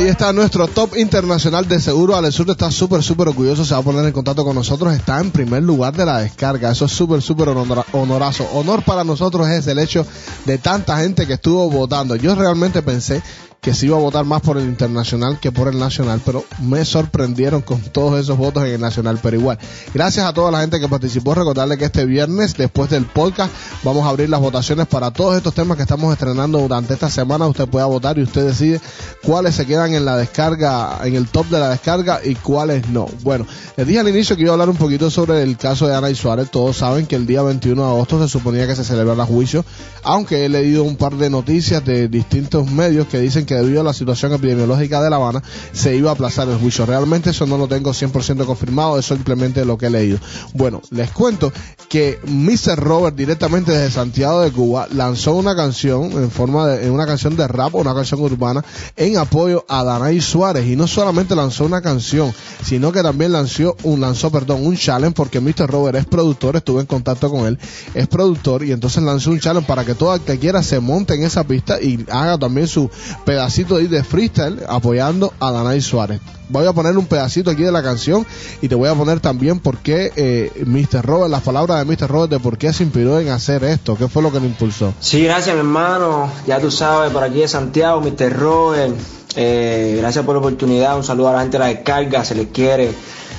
Está, 0.07 0.31
nuestro 0.31 0.67
top 0.67 0.95
internacional 0.95 1.67
de 1.67 1.81
seguro. 1.81 2.15
Alex 2.15 2.35
Zurdo 2.35 2.53
está 2.53 2.71
súper, 2.71 3.03
súper 3.03 3.27
orgulloso. 3.27 3.65
Se 3.65 3.73
va 3.73 3.81
a 3.81 3.83
poner 3.83 4.05
en 4.05 4.13
contacto 4.13 4.45
con 4.45 4.55
nosotros. 4.55 4.93
Está 4.93 5.19
en 5.19 5.31
primer 5.31 5.63
lugar 5.63 5.93
de 5.97 6.05
la 6.05 6.19
descarga. 6.19 6.71
Eso 6.71 6.85
es 6.85 6.93
súper, 6.93 7.21
súper 7.21 7.49
honora- 7.49 7.85
honorazo. 7.91 8.47
Honor 8.53 8.83
para 8.83 9.03
nosotros 9.03 9.49
es 9.49 9.67
el 9.67 9.79
hecho 9.79 10.07
de 10.45 10.57
tanta 10.59 10.97
gente 10.97 11.27
que 11.27 11.33
estuvo 11.33 11.69
votando. 11.69 12.15
Yo 12.15 12.35
realmente 12.35 12.81
pensé 12.81 13.21
que 13.61 13.73
se 13.73 13.87
iba 13.87 13.97
a 13.97 13.99
votar 13.99 14.23
más 14.23 14.41
por 14.41 14.57
el 14.57 14.65
internacional 14.65 15.39
que 15.39 15.51
por 15.51 15.67
el 15.67 15.79
nacional, 15.79 16.21
pero 16.25 16.45
me 16.61 16.85
sorprendieron 16.85 17.61
con 17.61 17.81
todos 17.81 18.19
esos 18.19 18.37
votos 18.37 18.63
en 18.63 18.73
el 18.73 18.81
nacional. 18.81 19.19
Pero 19.21 19.37
igual, 19.37 19.59
gracias 19.93 20.25
a 20.25 20.33
toda 20.33 20.51
la 20.51 20.61
gente 20.61 20.79
que 20.79 20.87
participó. 20.87 21.33
Recordarle 21.33 21.77
que 21.77 21.85
este 21.85 22.05
viernes, 22.05 22.55
después 22.55 22.89
del 22.89 23.05
podcast, 23.05 23.51
vamos 23.83 24.05
a 24.05 24.09
abrir 24.09 24.29
las 24.29 24.39
votaciones 24.39 24.87
para 24.87 25.11
todos 25.11 25.35
estos 25.35 25.53
temas 25.53 25.75
que 25.75 25.83
estamos 25.83 26.13
estrenando 26.13 26.59
durante 26.59 26.93
esta 26.93 27.09
semana. 27.09 27.47
Usted 27.47 27.67
pueda 27.67 27.85
votar 27.85 28.17
y 28.17 28.23
usted 28.23 28.45
decide 28.45 28.79
cuáles 29.23 29.55
se 29.55 29.65
quedan 29.65 29.93
en 29.93 30.05
la 30.05 30.17
descarga, 30.17 30.99
en 31.03 31.15
el 31.15 31.27
top 31.27 31.47
de 31.47 31.59
la 31.59 31.69
descarga 31.69 32.21
y 32.23 32.35
cuáles 32.35 32.87
no. 32.89 33.07
Bueno, 33.23 33.45
les 33.75 33.87
dije 33.87 33.99
al 33.99 34.07
inicio 34.07 34.35
que 34.35 34.43
iba 34.43 34.51
a 34.51 34.53
hablar 34.53 34.69
un 34.69 34.77
poquito 34.77 35.09
sobre 35.09 35.41
el 35.41 35.57
caso 35.57 35.87
de 35.87 35.95
Ana 35.95 36.09
y 36.09 36.15
Suárez. 36.15 36.51
Todos 36.51 36.77
saben 36.77 37.05
que 37.07 37.15
el 37.15 37.25
día 37.25 37.41
21 37.41 37.81
de 37.81 37.89
agosto 37.89 38.21
se 38.21 38.29
suponía 38.29 38.67
que 38.67 38.75
se 38.75 38.83
celebrara 38.83 39.25
juicio, 39.25 39.65
aunque 40.03 40.45
he 40.45 40.49
leído 40.49 40.83
un 40.83 40.95
par 40.95 41.15
de 41.15 41.29
noticias 41.29 41.83
de 41.83 42.07
distintos 42.07 42.69
medios 42.71 43.07
que 43.07 43.19
dicen 43.19 43.45
que 43.47 43.55
debido 43.55 43.81
a 43.81 43.83
la 43.83 43.93
situación 43.93 44.33
epidemiológica 44.33 45.01
de 45.01 45.09
La 45.09 45.15
Habana 45.15 45.41
se 45.71 45.95
iba 45.95 46.11
a 46.11 46.13
aplazar 46.13 46.47
el 46.47 46.57
juicio. 46.57 46.85
Realmente 46.85 47.31
eso 47.31 47.47
no 47.47 47.57
lo 47.57 47.67
tengo 47.67 47.91
100% 47.91 48.45
confirmado, 48.45 48.99
eso 48.99 49.15
es 49.15 49.17
simplemente 49.17 49.65
lo 49.65 49.77
que 49.77 49.87
he 49.87 49.89
leído. 49.89 50.19
Bueno, 50.53 50.81
les 50.91 51.09
cuento 51.09 51.51
que 51.89 52.19
Mr. 52.25 52.77
Robert 52.77 53.15
directamente 53.15 53.71
desde 53.71 53.91
Santiago 53.91 54.41
de 54.41 54.51
Cuba 54.51 54.87
lanzó 54.93 55.33
una 55.33 55.55
canción 55.55 56.11
en 56.11 56.29
forma 56.29 56.67
de 56.67 56.85
en 56.85 56.91
una 56.91 57.05
canción 57.05 57.35
de 57.35 57.47
rap, 57.47 57.75
una 57.75 57.93
canción 57.93 58.21
urbana 58.21 58.63
en 58.95 59.17
apoyo 59.17 59.65
a 59.67 59.83
Danay 59.83 60.21
Suárez 60.21 60.67
y 60.67 60.75
no 60.75 60.87
solamente 60.87 61.35
lanzó 61.35 61.65
una 61.65 61.81
canción, 61.81 62.33
sino 62.63 62.91
que 62.91 63.01
también 63.01 63.31
lanzó 63.31 63.75
un 63.83 64.01
lanzó, 64.01 64.31
perdón, 64.31 64.65
un 64.65 64.75
challenge 64.75 65.15
porque 65.15 65.39
Mr. 65.39 65.67
Robert 65.67 65.97
es 65.97 66.05
productor, 66.05 66.55
estuve 66.55 66.81
en 66.81 66.87
contacto 66.87 67.29
con 67.29 67.45
él, 67.45 67.57
es 67.93 68.07
productor 68.07 68.63
y 68.63 68.71
entonces 68.71 69.03
lanzó 69.03 69.31
un 69.31 69.39
challenge 69.39 69.67
para 69.67 69.85
que 69.85 69.95
todo 69.95 70.13
el 70.13 70.21
que 70.21 70.37
quiera 70.37 70.61
se 70.63 70.79
monte 70.79 71.15
en 71.15 71.23
esa 71.23 71.43
pista 71.45 71.81
y 71.81 72.05
haga 72.09 72.37
también 72.37 72.67
su 72.67 72.89
pedacito 73.37 73.77
de 73.77 74.03
freestyle 74.03 74.63
apoyando 74.67 75.31
a 75.39 75.51
Danay 75.51 75.79
Suárez. 75.79 76.19
Voy 76.49 76.65
a 76.65 76.73
poner 76.73 76.97
un 76.97 77.05
pedacito 77.05 77.51
aquí 77.51 77.61
de 77.61 77.71
la 77.71 77.83
canción 77.83 78.25
y 78.63 78.67
te 78.67 78.73
voy 78.73 78.89
a 78.89 78.95
poner 78.95 79.19
también 79.19 79.59
por 79.59 79.77
qué 79.77 80.11
eh, 80.15 80.63
Mr. 80.65 81.05
Robert, 81.05 81.29
las 81.29 81.43
palabras 81.43 81.77
de 81.77 81.85
Mr. 81.85 82.09
Robert 82.09 82.31
de 82.31 82.39
por 82.39 82.57
qué 82.57 82.73
se 82.73 82.83
inspiró 82.83 83.19
en 83.19 83.29
hacer 83.29 83.63
esto, 83.63 83.95
qué 83.95 84.07
fue 84.07 84.23
lo 84.23 84.31
que 84.31 84.39
le 84.39 84.47
impulsó. 84.47 84.91
Sí, 84.99 85.23
gracias, 85.23 85.53
mi 85.55 85.59
hermano. 85.59 86.31
Ya 86.47 86.59
tú 86.59 86.71
sabes, 86.71 87.11
por 87.11 87.23
aquí 87.23 87.41
de 87.41 87.47
Santiago, 87.47 88.01
Mr. 88.01 88.35
Robert. 88.35 88.95
Eh, 89.35 89.97
gracias 89.99 90.25
por 90.25 90.33
la 90.33 90.39
oportunidad. 90.39 90.97
Un 90.97 91.03
saludo 91.03 91.29
a 91.29 91.33
la 91.33 91.41
gente 91.41 91.59
de 91.59 91.63
la 91.63 91.67
descarga. 91.67 92.25
Se 92.25 92.33
les 92.33 92.47
quiere. 92.47 92.91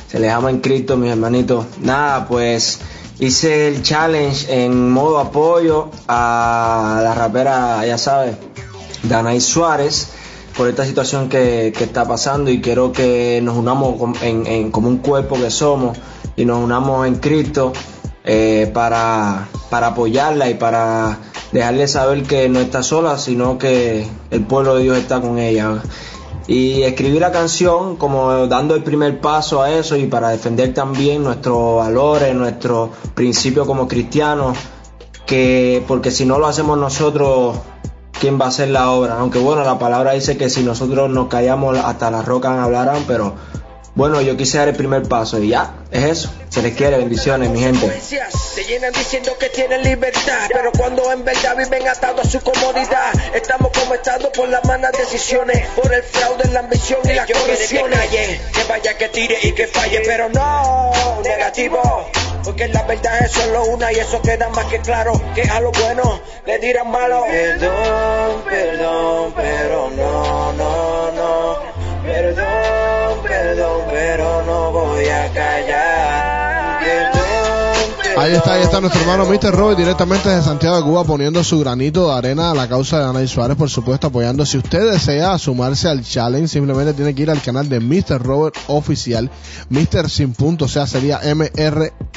Se 0.07 0.21
les 0.21 0.31
ama 0.31 0.51
en 0.51 0.61
Cristo, 0.61 0.97
mis 0.97 1.11
hermanitos. 1.11 1.67
Nada, 1.81 2.29
pues 2.29 2.79
hice 3.19 3.67
el 3.67 3.83
challenge 3.83 4.47
en 4.65 4.93
modo 4.93 5.19
apoyo 5.19 5.91
a 6.07 7.01
la 7.03 7.15
rapera, 7.15 7.85
ya 7.85 7.99
sabes, 7.99 8.37
Danay 9.03 9.41
Suárez 9.41 10.11
por 10.57 10.69
esta 10.69 10.85
situación 10.85 11.29
que, 11.29 11.69
está 11.69 12.07
pasando 12.07 12.51
y 12.51 12.61
quiero 12.61 12.93
que 12.93 13.41
nos 13.43 13.57
unamos 13.57 13.97
como 14.73 14.89
un 14.89 14.99
cuerpo 14.99 15.37
que 15.37 15.51
somos 15.51 15.97
y 16.37 16.45
nos 16.45 16.63
unamos 16.63 17.07
en 17.07 17.17
Cristo 17.17 17.73
eh, 18.25 18.71
para, 18.75 19.49
para 19.71 19.89
apoyarla 19.89 20.51
y 20.51 20.55
para 20.55 21.19
dejarle 21.53 21.89
saber 21.89 22.25
que 22.25 22.49
no 22.49 22.61
está 22.61 22.83
sola, 22.83 23.19
sino 23.19 23.59
que 23.59 24.07
el 24.31 24.45
pueblo 24.45 24.77
de 24.77 24.83
Dios 24.83 24.99
está 24.99 25.21
con 25.21 25.39
ella. 25.39 25.83
Y 26.47 26.83
escribí 26.83 27.19
la 27.19 27.31
canción 27.31 27.97
como 27.97 28.47
dando 28.47 28.75
el 28.75 28.83
primer 28.83 29.21
paso 29.21 29.63
a 29.63 29.71
eso 29.71 29.97
y 29.97 30.07
para 30.07 30.31
defender 30.31 30.73
también 30.73 31.23
nuestros 31.23 31.77
valores, 31.77 32.35
nuestros 32.35 32.91
principios 33.15 33.67
como 33.67 33.87
cristianos, 33.87 34.57
que 35.27 35.85
porque 35.87 36.11
si 36.11 36.25
no 36.25 36.39
lo 36.39 36.47
hacemos 36.47 36.79
nosotros, 36.79 37.59
¿quién 38.21 38.41
va 38.41 38.47
a 38.47 38.49
hacer 38.49 38.69
la 38.69 38.91
obra? 38.91 39.15
Aunque 39.19 39.39
bueno, 39.39 39.65
la 39.65 39.79
palabra 39.79 40.13
dice 40.13 40.37
que 40.37 40.51
si 40.51 40.63
nosotros 40.63 41.11
nos 41.11 41.29
callamos 41.29 41.79
hasta 41.79 42.11
las 42.11 42.25
rocas 42.25 42.59
hablarán, 42.59 43.05
pero 43.07 43.35
bueno, 43.95 44.21
yo 44.21 44.37
quise 44.37 44.59
dar 44.59 44.69
el 44.69 44.77
primer 44.77 45.03
paso 45.09 45.41
y 45.43 45.49
ya, 45.49 45.75
es 45.91 46.05
eso. 46.05 46.31
Se 46.51 46.63
les 46.63 46.75
quiere, 46.77 46.99
bendiciones, 46.99 47.51
mi 47.51 47.61
gente. 47.61 47.89
Te 48.55 48.65
llenan 48.65 48.93
diciendo 48.93 49.37
que 49.39 49.49
tienen 49.49 49.83
libertad, 49.83 50.49
pero 50.53 50.71
cuando 50.73 51.11
en 51.13 51.25
verdad 51.25 51.57
viven 51.57 51.89
atados 51.89 52.27
a 52.27 52.31
su 52.31 52.41
comodidad, 52.41 53.13
estamos 53.35 53.73
como 53.77 53.95
estado 53.95 54.31
por 54.33 54.49
las 54.49 54.65
malas 54.65 54.93
decisiones, 54.93 55.67
por 55.71 55.93
el 55.93 56.03
fraude, 56.03 56.49
la 56.53 56.61
ambición 56.61 57.01
y 57.05 57.15
la 57.15 57.27
corrupción. 57.27 57.91
Que, 57.91 57.97
calle, 57.97 58.41
que 58.55 58.65
vaya, 58.69 58.97
que 58.97 59.09
tire 59.09 59.39
y 59.43 59.53
que 59.53 59.67
falle, 59.67 60.03
pero 60.05 60.29
no 60.29 60.93
negativo. 61.25 62.09
Porque 62.45 62.69
la 62.69 62.83
verdad 62.85 63.25
es 63.25 63.33
solo 63.33 63.65
una 63.67 63.93
y 63.93 63.97
eso 63.97 64.21
queda 64.23 64.49
más 64.51 64.65
que 64.67 64.79
claro 64.81 65.13
que 65.35 65.43
a 65.43 65.61
lo 65.61 65.71
bueno 65.73 66.21
le 66.47 66.59
dirán 66.59 66.91
malo. 66.91 67.25
Perdón, 67.29 68.43
perdón, 68.49 69.35
pero 69.37 69.91
no, 69.91 70.53
no, 70.53 71.11
no. 71.13 71.59
Perdón, 72.05 73.23
perdón, 73.23 73.83
pero 73.91 74.43
no 74.43 74.73
voy 74.73 75.09
a 75.09 75.29
callar. 75.33 75.98
Ahí 78.19 78.35
está, 78.35 78.55
ahí 78.55 78.63
está 78.63 78.81
nuestro 78.81 79.01
hermano 79.01 79.27
Mr. 79.27 79.53
Robert 79.55 79.79
directamente 79.79 80.29
desde 80.29 80.43
Santiago 80.43 80.77
de 80.77 80.83
Cuba 80.83 81.05
poniendo 81.05 81.45
su 81.45 81.61
granito 81.61 82.09
de 82.09 82.19
arena 82.19 82.51
a 82.51 82.55
la 82.55 82.69
causa 82.69 82.99
de 82.99 83.05
Ana 83.05 83.23
y 83.23 83.29
Suárez, 83.29 83.57
por 83.57 83.71
supuesto, 83.71 84.09
apoyando. 84.09 84.45
Si 84.45 84.59
usted 84.59 84.91
desea 84.91 85.39
sumarse 85.39 85.89
al 85.89 86.03
challenge, 86.03 86.49
simplemente 86.49 86.95
tiene 86.95 87.15
que 87.15 87.23
ir 87.23 87.31
al 87.31 87.41
canal 87.41 87.69
de 87.69 87.79
Mr. 87.79 88.21
Robert 88.21 88.57
Oficial, 88.67 89.31
Mr. 89.71 90.11
sin 90.11 90.33
punto, 90.33 90.65
o 90.65 90.69
sea, 90.69 90.89
sería 90.89 91.21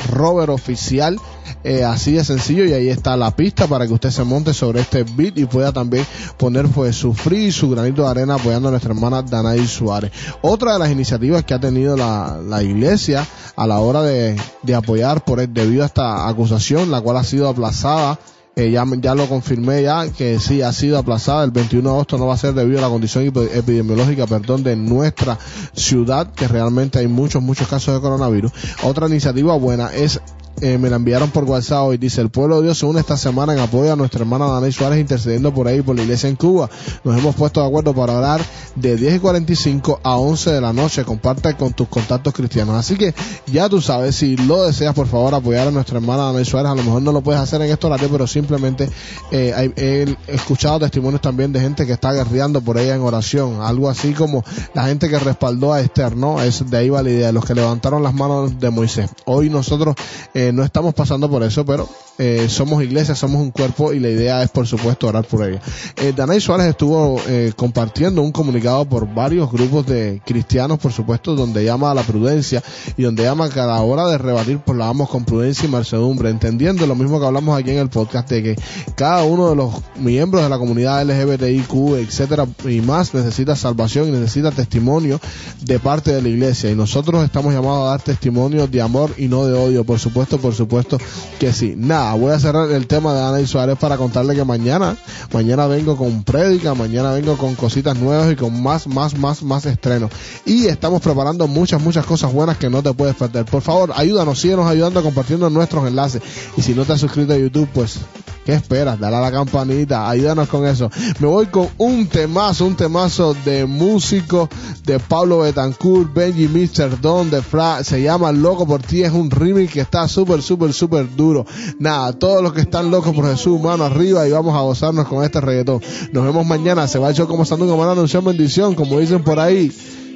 Robert 0.09 0.49
Oficial. 0.49 1.19
Eh, 1.63 1.83
así 1.83 2.13
de 2.13 2.23
sencillo 2.23 2.65
y 2.65 2.73
ahí 2.73 2.89
está 2.89 3.15
la 3.17 3.35
pista 3.35 3.67
para 3.67 3.85
que 3.87 3.93
usted 3.93 4.09
se 4.09 4.23
monte 4.23 4.53
sobre 4.53 4.81
este 4.81 5.03
beat 5.03 5.37
y 5.37 5.45
pueda 5.45 5.71
también 5.71 6.05
poner 6.37 6.67
pues 6.67 6.95
su 6.95 7.13
free 7.13 7.51
su 7.51 7.69
granito 7.69 8.03
de 8.03 8.09
arena 8.09 8.35
apoyando 8.35 8.67
a 8.67 8.71
nuestra 8.71 8.93
hermana 8.93 9.21
Danaí 9.21 9.67
Suárez. 9.67 10.11
Otra 10.41 10.73
de 10.73 10.79
las 10.79 10.89
iniciativas 10.91 11.43
que 11.43 11.53
ha 11.53 11.59
tenido 11.59 11.95
la, 11.95 12.39
la 12.47 12.63
iglesia 12.63 13.25
a 13.55 13.67
la 13.67 13.79
hora 13.79 14.01
de, 14.01 14.35
de 14.63 14.75
apoyar 14.75 15.23
por 15.23 15.39
el, 15.39 15.53
debido 15.53 15.83
a 15.83 15.87
esta 15.87 16.27
acusación, 16.27 16.89
la 16.91 17.01
cual 17.01 17.17
ha 17.17 17.23
sido 17.23 17.47
aplazada 17.49 18.19
eh, 18.55 18.69
ya, 18.69 18.85
ya 18.99 19.15
lo 19.15 19.29
confirmé 19.29 19.81
ya 19.83 20.09
que 20.11 20.37
sí 20.37 20.61
ha 20.61 20.73
sido 20.73 20.97
aplazada 20.97 21.45
el 21.45 21.51
21 21.51 21.87
de 21.87 21.95
agosto 21.95 22.17
no 22.17 22.27
va 22.27 22.33
a 22.33 22.37
ser 22.37 22.53
debido 22.53 22.79
a 22.79 22.81
la 22.81 22.89
condición 22.89 23.23
epi- 23.25 23.47
epidemiológica 23.53 24.27
perdón 24.27 24.61
de 24.61 24.75
nuestra 24.75 25.37
ciudad 25.73 26.33
que 26.33 26.49
realmente 26.49 26.99
hay 26.99 27.07
muchos 27.07 27.41
muchos 27.41 27.69
casos 27.69 27.93
de 27.95 28.01
coronavirus 28.01 28.51
otra 28.83 29.07
iniciativa 29.07 29.55
buena 29.55 29.93
es 29.93 30.19
eh, 30.61 30.77
me 30.77 30.89
la 30.89 30.97
enviaron 30.97 31.31
por 31.31 31.43
WhatsApp 31.45 31.83
hoy. 31.83 31.97
Dice, 31.97 32.21
el 32.21 32.29
pueblo 32.29 32.57
de 32.57 32.63
Dios 32.63 32.77
se 32.77 32.85
une 32.85 32.99
esta 32.99 33.17
semana 33.17 33.53
en 33.53 33.59
apoyo 33.59 33.91
a 33.91 33.95
nuestra 33.95 34.21
hermana 34.21 34.47
Danay 34.47 34.71
Suárez 34.71 34.99
intercediendo 34.99 35.53
por 35.53 35.67
ahí 35.67 35.81
por 35.81 35.95
la 35.95 36.03
iglesia 36.03 36.29
en 36.29 36.35
Cuba. 36.35 36.69
Nos 37.03 37.17
hemos 37.17 37.35
puesto 37.35 37.61
de 37.61 37.67
acuerdo 37.67 37.93
para 37.93 38.13
orar 38.13 38.41
de 38.75 38.95
10 38.95 39.15
y 39.15 39.19
45 39.19 39.99
a 40.03 40.17
11 40.17 40.51
de 40.51 40.61
la 40.61 40.71
noche. 40.71 41.03
Comparte 41.03 41.55
con 41.55 41.73
tus 41.73 41.87
contactos 41.87 42.33
cristianos. 42.33 42.75
Así 42.75 42.95
que 42.95 43.13
ya 43.47 43.69
tú 43.69 43.81
sabes, 43.81 44.15
si 44.15 44.37
lo 44.37 44.63
deseas, 44.63 44.93
por 44.93 45.07
favor, 45.07 45.33
apoyar 45.33 45.67
a 45.67 45.71
nuestra 45.71 45.97
hermana 45.97 46.25
Danay 46.25 46.45
Suárez. 46.45 46.71
A 46.71 46.75
lo 46.75 46.83
mejor 46.83 47.01
no 47.01 47.11
lo 47.11 47.21
puedes 47.21 47.41
hacer 47.41 47.61
en 47.61 47.71
este 47.71 47.87
horario, 47.87 48.09
pero 48.11 48.27
simplemente 48.27 48.89
eh, 49.31 49.73
he 49.75 50.33
escuchado 50.33 50.79
testimonios 50.79 51.21
también 51.21 51.51
de 51.51 51.59
gente 51.59 51.85
que 51.85 51.93
está 51.93 52.13
guerreando 52.13 52.61
por 52.61 52.77
ella 52.77 52.95
en 52.95 53.01
oración. 53.01 53.61
Algo 53.61 53.89
así 53.89 54.13
como 54.13 54.43
la 54.73 54.85
gente 54.85 55.09
que 55.09 55.17
respaldó 55.17 55.73
a 55.73 55.81
Esther, 55.81 56.15
¿no? 56.15 56.41
Es 56.41 56.69
de 56.69 56.77
ahí 56.77 56.89
va 56.89 57.01
la 57.01 57.09
idea, 57.09 57.31
los 57.31 57.45
que 57.45 57.55
levantaron 57.55 58.03
las 58.03 58.13
manos 58.13 58.59
de 58.59 58.69
Moisés. 58.69 59.09
Hoy 59.25 59.49
nosotros 59.49 59.95
eh, 60.33 60.50
no 60.53 60.63
estamos 60.63 60.93
pasando 60.93 61.29
por 61.29 61.43
eso, 61.43 61.65
pero 61.65 61.87
eh, 62.17 62.47
somos 62.49 62.83
iglesia, 62.83 63.15
somos 63.15 63.41
un 63.41 63.51
cuerpo 63.51 63.93
y 63.93 63.99
la 63.99 64.09
idea 64.09 64.43
es, 64.43 64.49
por 64.49 64.67
supuesto, 64.67 65.07
orar 65.07 65.25
por 65.25 65.47
ella. 65.47 65.61
Eh, 65.97 66.13
Danay 66.15 66.39
Suárez 66.39 66.67
estuvo 66.67 67.19
eh, 67.27 67.53
compartiendo 67.55 68.21
un 68.21 68.31
comunicado 68.31 68.85
por 68.85 69.11
varios 69.13 69.51
grupos 69.51 69.85
de 69.87 70.21
cristianos, 70.25 70.79
por 70.79 70.91
supuesto, 70.91 71.35
donde 71.35 71.63
llama 71.63 71.91
a 71.91 71.95
la 71.95 72.03
prudencia 72.03 72.61
y 72.97 73.03
donde 73.03 73.23
llama 73.23 73.45
a 73.45 73.65
la 73.65 73.81
hora 73.81 74.07
de 74.07 74.17
rebatir, 74.17 74.59
pues 74.59 74.77
la 74.77 74.85
vamos 74.85 75.09
con 75.09 75.25
prudencia 75.25 75.65
y 75.65 75.69
mansedumbre, 75.69 76.29
entendiendo 76.29 76.85
lo 76.85 76.95
mismo 76.95 77.19
que 77.19 77.25
hablamos 77.25 77.59
aquí 77.59 77.71
en 77.71 77.79
el 77.79 77.89
podcast 77.89 78.29
de 78.29 78.43
que 78.43 78.55
cada 78.95 79.23
uno 79.23 79.49
de 79.49 79.55
los 79.55 79.73
miembros 79.97 80.43
de 80.43 80.49
la 80.49 80.57
comunidad 80.57 81.03
LGBTIQ, 81.05 81.95
etcétera, 81.97 82.47
y 82.67 82.81
más 82.81 83.13
necesita 83.13 83.55
salvación 83.55 84.09
y 84.09 84.11
necesita 84.11 84.51
testimonio 84.51 85.19
de 85.61 85.79
parte 85.79 86.13
de 86.13 86.21
la 86.21 86.29
iglesia. 86.29 86.69
Y 86.69 86.75
nosotros 86.75 87.23
estamos 87.23 87.53
llamados 87.53 87.87
a 87.87 87.91
dar 87.91 88.01
testimonio 88.01 88.67
de 88.67 88.81
amor 88.81 89.11
y 89.17 89.27
no 89.27 89.45
de 89.45 89.53
odio, 89.53 89.83
por 89.83 89.99
supuesto, 89.99 90.37
por 90.41 90.53
supuesto 90.53 90.97
que 91.39 91.53
sí. 91.53 91.75
Nada, 91.77 92.13
voy 92.15 92.31
a 92.31 92.39
cerrar 92.39 92.69
el 92.71 92.87
tema 92.87 93.13
de 93.13 93.21
Ana 93.21 93.41
y 93.41 93.47
Suárez 93.47 93.77
para 93.77 93.97
contarle 93.97 94.35
que 94.35 94.43
mañana, 94.43 94.97
mañana 95.31 95.67
vengo 95.67 95.95
con 95.95 96.23
prédica, 96.23 96.73
mañana 96.73 97.11
vengo 97.11 97.37
con 97.37 97.55
cositas 97.55 97.97
nuevas 97.97 98.31
y 98.31 98.35
con 98.35 98.61
más, 98.61 98.87
más, 98.87 99.17
más, 99.17 99.43
más 99.43 99.65
estrenos. 99.65 100.11
Y 100.45 100.65
estamos 100.65 101.01
preparando 101.01 101.47
muchas, 101.47 101.81
muchas 101.81 102.05
cosas 102.05 102.33
buenas 102.33 102.57
que 102.57 102.69
no 102.69 102.83
te 102.83 102.93
puedes 102.93 103.15
perder. 103.15 103.45
Por 103.45 103.61
favor, 103.61 103.91
ayúdanos, 103.95 104.39
síguenos 104.39 104.67
ayudando 104.67 105.01
compartiendo 105.03 105.49
nuestros 105.49 105.87
enlaces. 105.87 106.21
Y 106.57 106.61
si 106.61 106.73
no 106.73 106.85
te 106.85 106.93
has 106.93 106.99
suscrito 106.99 107.33
a 107.33 107.37
YouTube, 107.37 107.69
pues 107.73 107.99
¿Qué 108.45 108.53
esperas? 108.53 108.99
Dale 108.99 109.17
a 109.17 109.21
la 109.21 109.31
campanita, 109.31 110.09
ayúdanos 110.09 110.49
con 110.49 110.65
eso. 110.65 110.89
Me 111.19 111.27
voy 111.27 111.45
con 111.47 111.69
un 111.77 112.07
temazo, 112.07 112.65
un 112.65 112.75
temazo 112.75 113.35
de 113.45 113.67
músico 113.67 114.49
de 114.83 114.99
Pablo 114.99 115.39
Betancourt, 115.39 116.11
Benji 116.11 116.47
Mr. 116.47 116.99
Don 116.99 117.29
de 117.29 117.43
Fra, 117.43 117.83
se 117.83 118.01
llama 118.01 118.31
Loco 118.31 118.65
por 118.65 118.81
ti, 118.81 119.03
es 119.03 119.11
un 119.11 119.29
remix 119.29 119.73
que 119.73 119.81
está 119.81 120.07
súper, 120.07 120.41
súper, 120.41 120.73
súper 120.73 121.15
duro. 121.15 121.45
Nada, 121.77 122.13
todos 122.13 122.41
los 122.41 122.53
que 122.53 122.61
están 122.61 122.89
locos 122.89 123.13
por 123.13 123.29
Jesús, 123.29 123.61
mano 123.61 123.83
arriba 123.83 124.27
y 124.27 124.31
vamos 124.31 124.55
a 124.55 124.61
gozarnos 124.61 125.07
con 125.07 125.23
este 125.23 125.39
reggaetón. 125.39 125.81
Nos 126.11 126.25
vemos 126.25 126.45
mañana, 126.45 126.87
se 126.87 126.97
va 126.97 127.09
el 127.09 127.15
show 127.15 127.27
como 127.27 127.45
Sandunga, 127.45 127.75
mano, 127.75 127.91
anunción, 127.91 128.25
bendición, 128.25 128.73
como 128.73 128.99
dicen 128.99 129.23
por 129.23 129.39
ahí. 129.39 129.71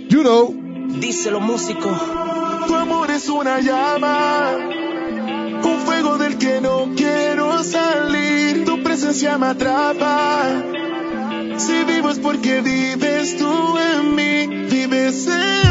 You 0.09 0.21
know. 0.21 0.55
Díselo 0.99 1.39
músico. 1.39 1.89
Tu 2.67 2.75
amor 2.75 3.11
es 3.11 3.29
una 3.29 3.59
llama, 3.59 4.55
un 5.63 5.79
fuego 5.85 6.15
quiero 6.17 6.24
presencia 9.05 9.37
me 9.37 9.47
atrapa. 9.47 10.63
Si 11.57 11.83
vivo 11.83 12.09
es 12.09 12.17
porque 12.17 12.61
vives 12.61 13.37
tú 13.37 13.77
en 13.77 14.15
mí, 14.15 14.47
vives 14.67 15.27
en 15.27 15.64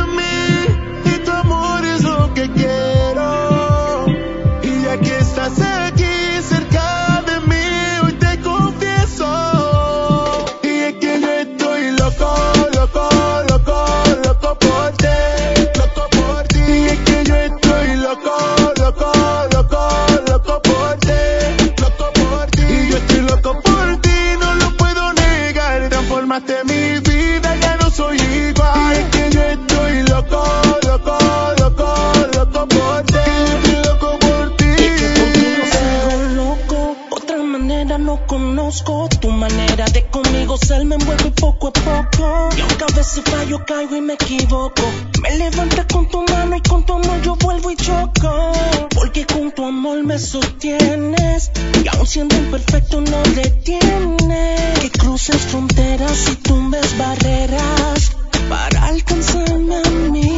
Tu 38.82 39.30
manera 39.30 39.84
de 39.87 40.04
conmigo 40.10 40.56
ser 40.56 40.84
me 40.84 40.96
envuelve 40.96 41.30
poco 41.30 41.68
a 41.68 41.72
poco. 41.72 42.48
Y 42.56 42.60
aunque 42.60 42.84
a 42.84 42.96
veces 42.96 43.22
fallo, 43.24 43.64
caigo 43.64 43.94
y 43.94 44.00
me 44.00 44.14
equivoco. 44.14 44.82
Me 45.22 45.37
levantas 45.38 45.87
con 45.87 46.08
tu 46.08 46.24
mano 46.24 46.56
y 46.56 46.60
con 46.60 46.84
tu 46.84 46.94
amor 46.94 47.22
yo 47.22 47.37
vuelvo 47.37 47.70
y 47.70 47.76
choco. 47.76 48.52
Porque 48.92 49.26
con 49.26 49.52
tu 49.52 49.64
amor 49.64 50.02
me 50.02 50.18
sostienes. 50.18 51.52
Y 51.84 51.88
aun 51.96 52.06
siendo 52.06 52.34
imperfecto 52.37 53.00
no 53.00 53.22
detienes. 53.34 54.80
Que 54.80 54.90
cruces 54.90 55.37
fronteras 55.37 56.28
y 56.32 56.37
tumbes 56.37 56.98
barreras. 56.98 58.10
Para 58.48 58.88
alcanzarme 58.88 59.76
a 59.76 59.90
mí, 60.10 60.34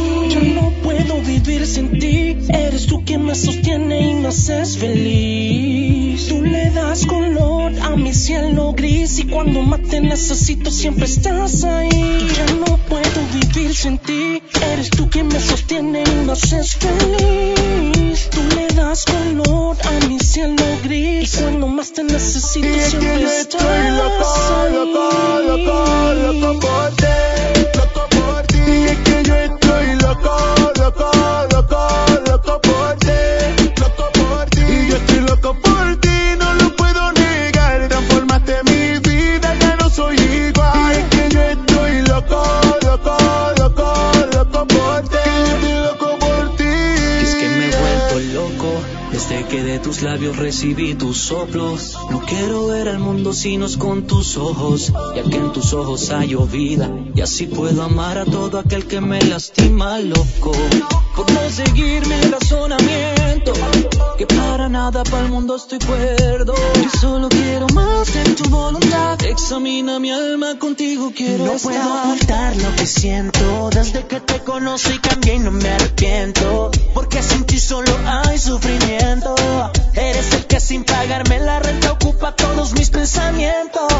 sin 1.67 1.99
ti. 1.99 2.37
Eres 2.49 2.87
tú 2.87 3.03
quien 3.05 3.25
me 3.25 3.35
sostiene 3.35 4.11
y 4.11 4.13
me 4.15 4.29
haces 4.29 4.77
feliz. 4.77 6.27
Tú 6.27 6.41
le 6.41 6.71
das 6.71 7.05
color 7.05 7.73
a 7.81 7.95
mi 7.95 8.13
cielo 8.13 8.73
gris. 8.73 9.19
Y 9.19 9.25
cuando 9.27 9.61
más 9.61 9.81
te 9.81 9.99
necesito, 9.99 10.71
siempre 10.71 11.05
estás 11.05 11.63
ahí. 11.63 12.27
Ya 12.35 12.45
no 12.55 12.77
puedo 12.89 13.19
vivir 13.33 13.75
sin 13.75 13.97
ti. 13.99 14.41
Eres 14.71 14.89
tú 14.89 15.09
quien 15.09 15.27
me 15.27 15.39
sostiene 15.39 16.03
y 16.03 16.25
me 16.25 16.31
haces 16.31 16.75
feliz. 16.75 18.29
Tú 18.31 18.41
le 18.55 18.67
das 18.75 19.05
color 19.05 19.77
a 19.83 20.07
mi 20.07 20.19
cielo 20.19 20.63
gris. 20.83 21.33
Y 21.35 21.37
cuando 21.37 21.67
más 21.67 21.91
te 21.93 22.03
necesito, 22.03 22.67
Y 22.67 22.71
es 22.71 22.83
que 22.83 22.89
siempre 22.89 23.21
yo 23.21 23.27
estás 23.27 23.61
estoy 23.61 23.79
loco, 24.01 24.29
loco, 24.77 25.41
loco, 25.47 26.13
loco 26.13 26.59
por 26.59 26.95
ti. 26.95 27.26
Tus 49.97 50.03
labios 50.03 50.37
recibí 50.37 50.93
tus 50.93 51.17
soplos. 51.17 51.97
No 52.11 52.21
quiero 52.21 52.67
ver 52.67 52.87
al 52.87 52.99
mundo 52.99 53.33
sino 53.33 53.65
con 53.79 54.05
tus 54.05 54.37
ojos, 54.37 54.93
ya 55.15 55.23
que 55.23 55.37
en 55.37 55.51
tus 55.51 55.73
ojos 55.73 56.11
hay 56.11 56.35
vida. 56.35 56.89
Y 57.15 57.21
así 57.21 57.47
puedo 57.47 57.81
amar 57.81 58.19
a 58.19 58.25
todo 58.25 58.59
aquel 58.59 58.85
que 58.85 59.01
me 59.01 59.19
lastima, 59.23 59.99
loco. 59.99 60.51
Por 61.15 61.31
no 61.31 61.49
seguir 61.49 62.05
mi 62.05 62.21
razonamiento, 62.29 63.53
que 64.19 64.27
para 64.27 64.69
nada 64.69 65.03
para 65.03 65.23
el 65.23 65.31
mundo 65.31 65.55
estoy 65.55 65.79
cuerdo. 65.79 66.53
Yo 66.75 66.99
solo 67.01 67.29
quiero 67.29 67.65
más 67.73 68.13
de 68.13 68.23
tu 68.35 68.49
voluntad. 68.49 69.19
Examina 69.23 69.99
mi 69.99 70.11
alma, 70.11 70.59
contigo 70.59 71.11
quiero 71.15 71.45
No 71.45 71.53
estar. 71.53 71.71
puedo 71.71 72.03
ocultar 72.03 72.55
lo 72.57 72.75
que 72.75 72.85
siento 72.85 73.69
Desde 73.71 74.05
que 74.05 74.19
te 74.19 74.39
conocí 74.39 74.97
cambié 74.99 75.35
y 75.35 75.39
no 75.39 75.51
me 75.51 75.69
arrepiento 75.69 76.71
Porque 76.93 77.21
sin 77.21 77.45
ti 77.45 77.59
solo 77.59 77.91
hay 78.05 78.37
sufrimiento 78.37 79.35
Eres 79.97 80.31
el 80.33 80.45
que 80.45 80.59
sin 80.59 80.83
pagarme 80.83 81.39
la 81.39 81.59
renta 81.59 81.91
ocupa 81.91 82.35
todos 82.35 82.73
mis 82.73 82.91
pensamientos 82.91 83.91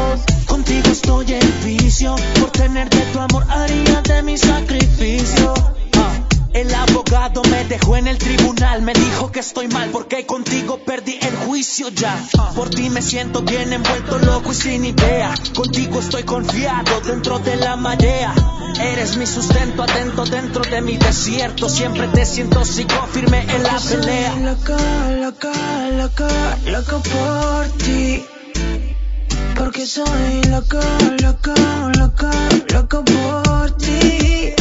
Contigo 0.46 0.90
estoy 0.90 1.32
en 1.32 1.64
vicio 1.64 2.14
Por 2.38 2.50
tenerte 2.52 2.98
tu 3.12 3.18
amor 3.18 3.44
haría 3.48 4.00
de 4.02 4.22
mi 4.22 4.38
sacrificio 4.38 5.54
Ah, 5.96 6.12
El 6.52 6.72
abogado 6.72 7.42
me 7.50 7.64
dejó 7.64 7.96
en 7.96 8.06
el 8.06 8.16
tribunal 8.16 8.48
me 8.82 8.92
dijo 8.92 9.32
que 9.32 9.40
estoy 9.40 9.66
mal 9.68 9.90
porque 9.90 10.24
contigo 10.26 10.78
perdí 10.84 11.18
el 11.20 11.34
juicio 11.36 11.88
ya. 11.88 12.16
Por 12.54 12.70
ti 12.70 12.90
me 12.90 13.02
siento 13.02 13.42
bien 13.42 13.72
envuelto, 13.72 14.18
loco 14.18 14.52
y 14.52 14.54
sin 14.54 14.84
idea. 14.84 15.34
Contigo 15.54 15.98
estoy 15.98 16.22
confiado 16.22 17.00
dentro 17.00 17.38
de 17.38 17.56
la 17.56 17.76
marea. 17.76 18.34
Eres 18.80 19.16
mi 19.16 19.26
sustento 19.26 19.82
atento 19.82 20.24
dentro 20.24 20.62
de 20.62 20.80
mi 20.80 20.96
desierto. 20.96 21.68
Siempre 21.68 22.08
te 22.08 22.24
siento 22.26 22.64
sigo 22.64 23.06
firme 23.12 23.40
en 23.40 23.62
la 23.62 23.80
pelea. 23.80 24.34
Loco, 25.98 26.28
loco 26.66 27.02
por 27.02 27.66
ti. 27.82 28.24
Porque 29.56 29.84
soy 29.84 30.44
loco, 30.48 30.78
loco, 31.20 31.54
loco, 31.98 32.30
loco 32.72 33.04
por 33.04 33.76
ti. 33.78 34.54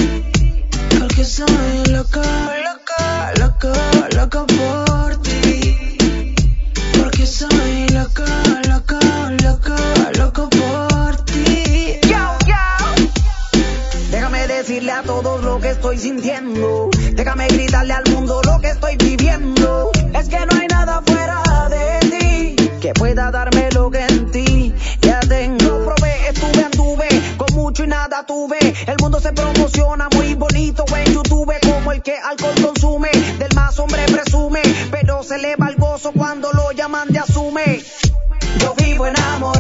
Porque 0.98 1.24
soy 1.24 1.86
loco, 1.92 2.24
loco, 2.68 3.00
loco, 3.40 3.72
loco 4.16 4.48
por 4.48 5.22
ti. 5.22 5.96
Porque 6.98 7.28
soy 7.28 7.88
loco, 7.90 8.26
loco, 8.68 9.00
loco, 9.44 9.76
loco 10.18 10.50
por 10.50 11.24
ti. 11.26 12.00
Yo, 12.02 12.24
yo. 12.48 12.66
Déjame 14.10 14.48
decirle 14.48 14.92
a 14.92 15.04
todos 15.04 15.44
lo 15.44 15.60
que 15.60 15.70
estoy 15.70 16.00
sintiendo. 16.00 16.90
Déjame 17.14 17.48
gritarle 17.50 17.94
al 17.94 18.06
mundo 18.12 18.42
lo 18.44 18.60
que 18.60 18.70
estoy 18.70 18.98
viviendo. 18.98 19.77
Que 22.88 22.94
pueda 22.94 23.32
darme 23.32 23.70
lo 23.72 23.92
que 23.92 24.00
en 24.00 24.32
ti 24.32 24.74
ya 25.02 25.20
tengo. 25.20 25.84
Probé, 25.84 26.30
estuve, 26.30 26.64
anduve, 26.64 27.08
con 27.36 27.54
mucho 27.54 27.84
y 27.84 27.88
nada 27.88 28.26
tuve. 28.26 28.58
El 28.88 28.96
mundo 29.02 29.20
se 29.20 29.34
promociona 29.34 30.08
muy 30.16 30.36
bonito 30.36 30.86
en 30.96 31.14
YouTube 31.14 31.54
como 31.64 31.92
el 31.92 32.02
que 32.02 32.16
alcohol 32.16 32.56
consume. 32.64 33.10
Del 33.40 33.54
más 33.56 33.78
hombre 33.80 34.06
presume, 34.06 34.62
pero 34.90 35.22
se 35.22 35.38
le 35.38 35.58
va 35.58 35.68
el 35.68 35.76
gozo 35.76 36.14
cuando 36.14 36.50
lo 36.54 36.72
llaman 36.72 37.10
de 37.10 37.20
asume. 37.20 37.84
Yo 38.60 38.74
vivo 38.76 39.06
enamorado 39.06 39.57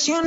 cien. 0.00 0.24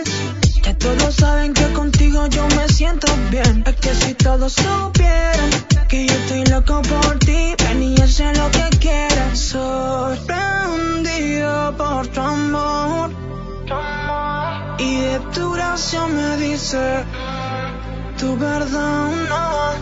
Ya 0.64 0.78
todos 0.78 1.16
saben 1.16 1.54
que 1.54 1.74
contigo 1.74 2.28
yo 2.28 2.48
me 2.56 2.70
siento 2.70 3.08
bien. 3.32 3.64
Es 3.66 3.76
que 3.76 3.96
si 3.96 4.14
todos 4.14 4.54
supieran 4.54 5.50
que 5.90 6.06
yo 6.06 6.14
estoy 6.14 6.46
loco 6.46 6.84
por 6.84 7.18
ti, 7.20 7.56
ven 7.64 7.84
y 7.84 7.98
sé 8.08 8.34
lo 8.36 8.50
que 8.52 8.70
quieras. 8.78 9.40
Sorprendido 9.40 11.76
por 11.76 12.08
tu 12.08 12.22
amor. 12.22 13.12
Y 14.78 15.02
de 15.02 15.20
tu 15.34 15.52
gracia 15.52 16.08
me 16.08 16.38
dice 16.38 17.04
tu 18.20 18.38
verdad 18.38 19.12
no. 19.30 19.74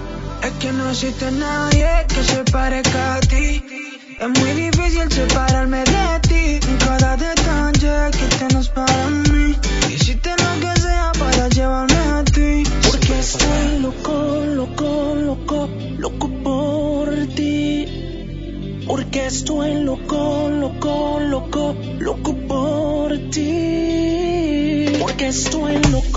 Es 0.48 0.54
que 0.60 0.72
no 0.72 0.90
existe 0.90 1.30
nadie 1.32 2.06
que 2.08 2.24
se 2.24 2.44
parezca 2.46 3.16
a 3.16 3.20
ti. 3.20 3.81
Es 4.22 4.30
muy 4.40 4.52
difícil 4.52 5.12
separarme 5.12 5.80
de 5.80 6.20
ti. 6.30 6.60
En 6.70 6.78
cada 6.78 7.18
detalle 7.18 8.12
que 8.12 8.26
tienes 8.38 8.70
para 8.70 9.08
mí. 9.10 9.56
Hiciste 9.90 10.30
lo 10.30 10.60
que 10.62 10.80
sea 10.80 11.12
para 11.18 11.50
llevarme 11.50 11.98
a 11.98 12.24
ti. 12.24 12.62
Porque 12.86 13.20
estoy 13.20 13.80
loco, 13.82 14.46
loco, 14.46 15.16
loco, 15.16 15.70
loco 15.98 16.30
por 16.44 17.10
ti. 17.36 18.84
Porque 18.86 19.26
estoy 19.26 19.84
loco, 19.86 20.50
loco, 20.52 21.20
loco, 21.20 21.76
loco 21.98 22.36
por 22.48 23.18
ti. 23.32 24.98
Porque 25.00 25.30
estoy 25.30 25.82
loco, 25.90 26.11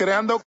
creando 0.00 0.38